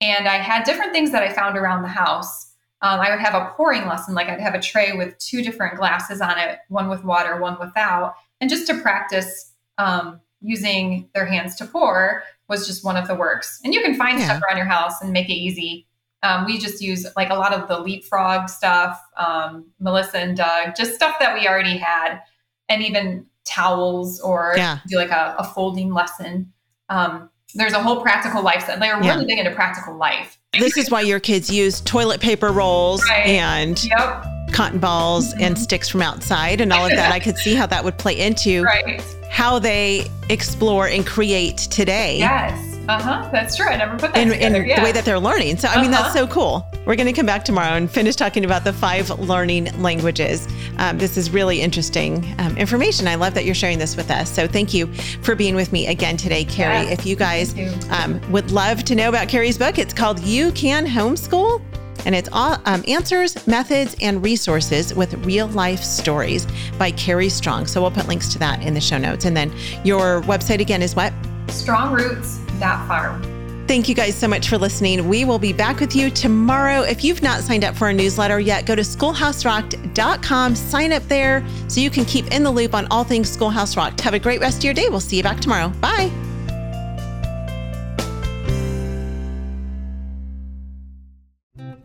and 0.00 0.28
I 0.28 0.36
had 0.36 0.64
different 0.64 0.92
things 0.92 1.10
that 1.10 1.24
I 1.24 1.32
found 1.32 1.58
around 1.58 1.82
the 1.82 1.88
house. 1.88 2.52
Um, 2.82 3.00
I 3.00 3.10
would 3.10 3.20
have 3.20 3.34
a 3.34 3.50
pouring 3.54 3.86
lesson, 3.86 4.14
like 4.14 4.28
I'd 4.28 4.40
have 4.40 4.54
a 4.54 4.60
tray 4.60 4.92
with 4.92 5.18
two 5.18 5.42
different 5.42 5.76
glasses 5.76 6.20
on 6.20 6.38
it, 6.38 6.60
one 6.68 6.88
with 6.88 7.04
water, 7.04 7.40
one 7.40 7.58
without, 7.58 8.14
and 8.40 8.48
just 8.48 8.66
to 8.68 8.78
practice 8.78 9.52
um, 9.78 10.20
using 10.40 11.08
their 11.14 11.26
hands 11.26 11.56
to 11.56 11.66
pour 11.66 12.22
was 12.48 12.66
just 12.66 12.84
one 12.84 12.96
of 12.96 13.08
the 13.08 13.14
works. 13.14 13.60
And 13.64 13.74
you 13.74 13.82
can 13.82 13.94
find 13.94 14.18
yeah. 14.18 14.26
stuff 14.26 14.42
around 14.42 14.56
your 14.56 14.66
house 14.66 15.00
and 15.02 15.12
make 15.12 15.28
it 15.28 15.34
easy. 15.34 15.86
Um, 16.22 16.44
we 16.44 16.58
just 16.58 16.80
use 16.80 17.06
like 17.16 17.30
a 17.30 17.34
lot 17.34 17.52
of 17.52 17.66
the 17.66 17.78
leapfrog 17.78 18.48
stuff, 18.48 19.00
um, 19.16 19.66
Melissa 19.80 20.18
and 20.18 20.36
Doug, 20.36 20.76
just 20.76 20.94
stuff 20.94 21.16
that 21.18 21.34
we 21.34 21.48
already 21.48 21.76
had, 21.76 22.20
and 22.68 22.82
even 22.82 23.26
towels 23.44 24.20
or 24.20 24.54
yeah. 24.56 24.78
do 24.88 24.96
like 24.96 25.10
a, 25.10 25.36
a 25.38 25.44
folding 25.44 25.92
lesson. 25.92 26.52
Um, 26.88 27.30
there's 27.54 27.72
a 27.72 27.82
whole 27.82 28.00
practical 28.00 28.42
life 28.42 28.66
set. 28.66 28.80
They're 28.80 29.02
yeah. 29.02 29.14
really 29.14 29.26
big 29.26 29.38
into 29.38 29.50
practical 29.50 29.96
life. 29.96 30.38
This 30.58 30.76
is 30.76 30.90
why 30.90 31.02
your 31.02 31.20
kids 31.20 31.50
use 31.50 31.80
toilet 31.80 32.20
paper 32.20 32.50
rolls 32.50 33.02
right. 33.08 33.26
and 33.26 33.82
yep. 33.84 34.24
cotton 34.52 34.78
balls 34.78 35.32
mm-hmm. 35.32 35.44
and 35.44 35.58
sticks 35.58 35.88
from 35.88 36.02
outside 36.02 36.60
and 36.60 36.72
all 36.72 36.86
of 36.86 36.92
that. 36.92 37.12
I 37.12 37.20
could 37.20 37.36
see 37.36 37.54
how 37.54 37.66
that 37.66 37.84
would 37.84 37.98
play 37.98 38.18
into 38.18 38.62
right 38.64 39.02
how 39.32 39.58
they 39.58 40.06
explore 40.28 40.88
and 40.88 41.06
create 41.06 41.56
today. 41.56 42.18
Yes. 42.18 42.78
Uh 42.86 43.00
huh. 43.00 43.28
That's 43.32 43.56
true. 43.56 43.66
I 43.66 43.76
never 43.76 43.96
put 43.96 44.12
that 44.12 44.20
in, 44.20 44.32
in 44.32 44.66
yeah. 44.66 44.78
the 44.78 44.84
way 44.84 44.92
that 44.92 45.06
they're 45.06 45.18
learning. 45.18 45.56
So, 45.56 45.68
I 45.68 45.72
uh-huh. 45.72 45.82
mean, 45.82 45.90
that's 45.90 46.14
uh-huh. 46.14 46.26
so 46.26 46.26
cool. 46.26 46.66
We're 46.86 46.96
going 46.96 47.06
to 47.06 47.12
come 47.12 47.26
back 47.26 47.44
tomorrow 47.44 47.74
and 47.74 47.90
finish 47.90 48.16
talking 48.16 48.44
about 48.44 48.64
the 48.64 48.72
five 48.72 49.08
learning 49.20 49.66
languages. 49.80 50.48
Um, 50.78 50.98
this 50.98 51.16
is 51.16 51.30
really 51.30 51.60
interesting 51.60 52.34
um, 52.38 52.56
information. 52.56 53.06
I 53.06 53.14
love 53.14 53.34
that 53.34 53.44
you're 53.44 53.54
sharing 53.54 53.78
this 53.78 53.96
with 53.96 54.10
us. 54.10 54.30
So, 54.30 54.46
thank 54.48 54.74
you 54.74 54.92
for 55.22 55.34
being 55.34 55.54
with 55.54 55.72
me 55.72 55.86
again 55.86 56.16
today, 56.16 56.44
Carrie. 56.44 56.88
Yes. 56.88 56.98
If 56.98 57.06
you 57.06 57.16
guys 57.16 57.54
you. 57.54 57.72
Um, 57.90 58.20
would 58.32 58.50
love 58.50 58.84
to 58.84 58.94
know 58.94 59.08
about 59.08 59.28
Carrie's 59.28 59.58
book, 59.58 59.78
it's 59.78 59.94
called 59.94 60.20
You 60.20 60.50
Can 60.52 60.86
Homeschool 60.86 61.62
and 62.04 62.14
it's 62.14 62.28
all 62.32 62.58
um, 62.64 62.82
answers, 62.88 63.46
methods, 63.46 63.96
and 64.00 64.22
resources 64.22 64.94
with 64.94 65.14
real 65.24 65.46
life 65.48 65.82
stories 65.82 66.46
by 66.78 66.90
Carrie 66.90 67.28
Strong. 67.28 67.66
So 67.66 67.80
we'll 67.80 67.90
put 67.90 68.08
links 68.08 68.32
to 68.32 68.38
that 68.40 68.62
in 68.62 68.74
the 68.74 68.80
show 68.80 68.98
notes. 68.98 69.24
And 69.24 69.36
then 69.36 69.52
your 69.84 70.22
website 70.22 70.60
again 70.60 70.82
is 70.82 70.96
what? 70.96 71.12
Strongroots.farm. 71.46 73.31
Thank 73.72 73.88
you 73.88 73.94
guys 73.94 74.14
so 74.14 74.28
much 74.28 74.50
for 74.50 74.58
listening. 74.58 75.08
We 75.08 75.24
will 75.24 75.38
be 75.38 75.54
back 75.54 75.80
with 75.80 75.96
you 75.96 76.10
tomorrow. 76.10 76.82
If 76.82 77.02
you've 77.02 77.22
not 77.22 77.40
signed 77.40 77.64
up 77.64 77.74
for 77.74 77.86
our 77.86 77.92
newsletter 77.94 78.38
yet, 78.38 78.66
go 78.66 78.74
to 78.74 78.82
schoolhouserocked.com, 78.82 80.56
sign 80.56 80.92
up 80.92 81.02
there 81.04 81.42
so 81.68 81.80
you 81.80 81.88
can 81.88 82.04
keep 82.04 82.26
in 82.26 82.42
the 82.42 82.50
loop 82.50 82.74
on 82.74 82.86
all 82.90 83.02
things 83.02 83.30
Schoolhouse 83.30 83.74
Rocked. 83.74 83.98
Have 84.02 84.12
a 84.12 84.18
great 84.18 84.42
rest 84.42 84.58
of 84.58 84.64
your 84.64 84.74
day. 84.74 84.90
We'll 84.90 85.00
see 85.00 85.16
you 85.16 85.22
back 85.22 85.40
tomorrow. 85.40 85.70
Bye. 85.80 86.10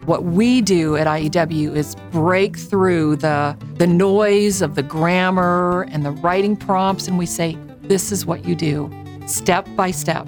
What 0.03 0.25
we 0.25 0.59
do 0.59 0.97
at 0.97 1.07
IEW 1.07 1.73
is 1.73 1.95
break 2.11 2.57
through 2.57 3.15
the, 3.15 3.57
the 3.75 3.87
noise 3.87 4.61
of 4.61 4.75
the 4.75 4.83
grammar 4.83 5.87
and 5.89 6.03
the 6.03 6.11
writing 6.11 6.57
prompts, 6.57 7.07
and 7.07 7.17
we 7.17 7.25
say, 7.25 7.57
this 7.83 8.11
is 8.11 8.25
what 8.25 8.43
you 8.43 8.55
do, 8.55 8.91
step 9.25 9.65
by 9.77 9.91
step. 9.91 10.27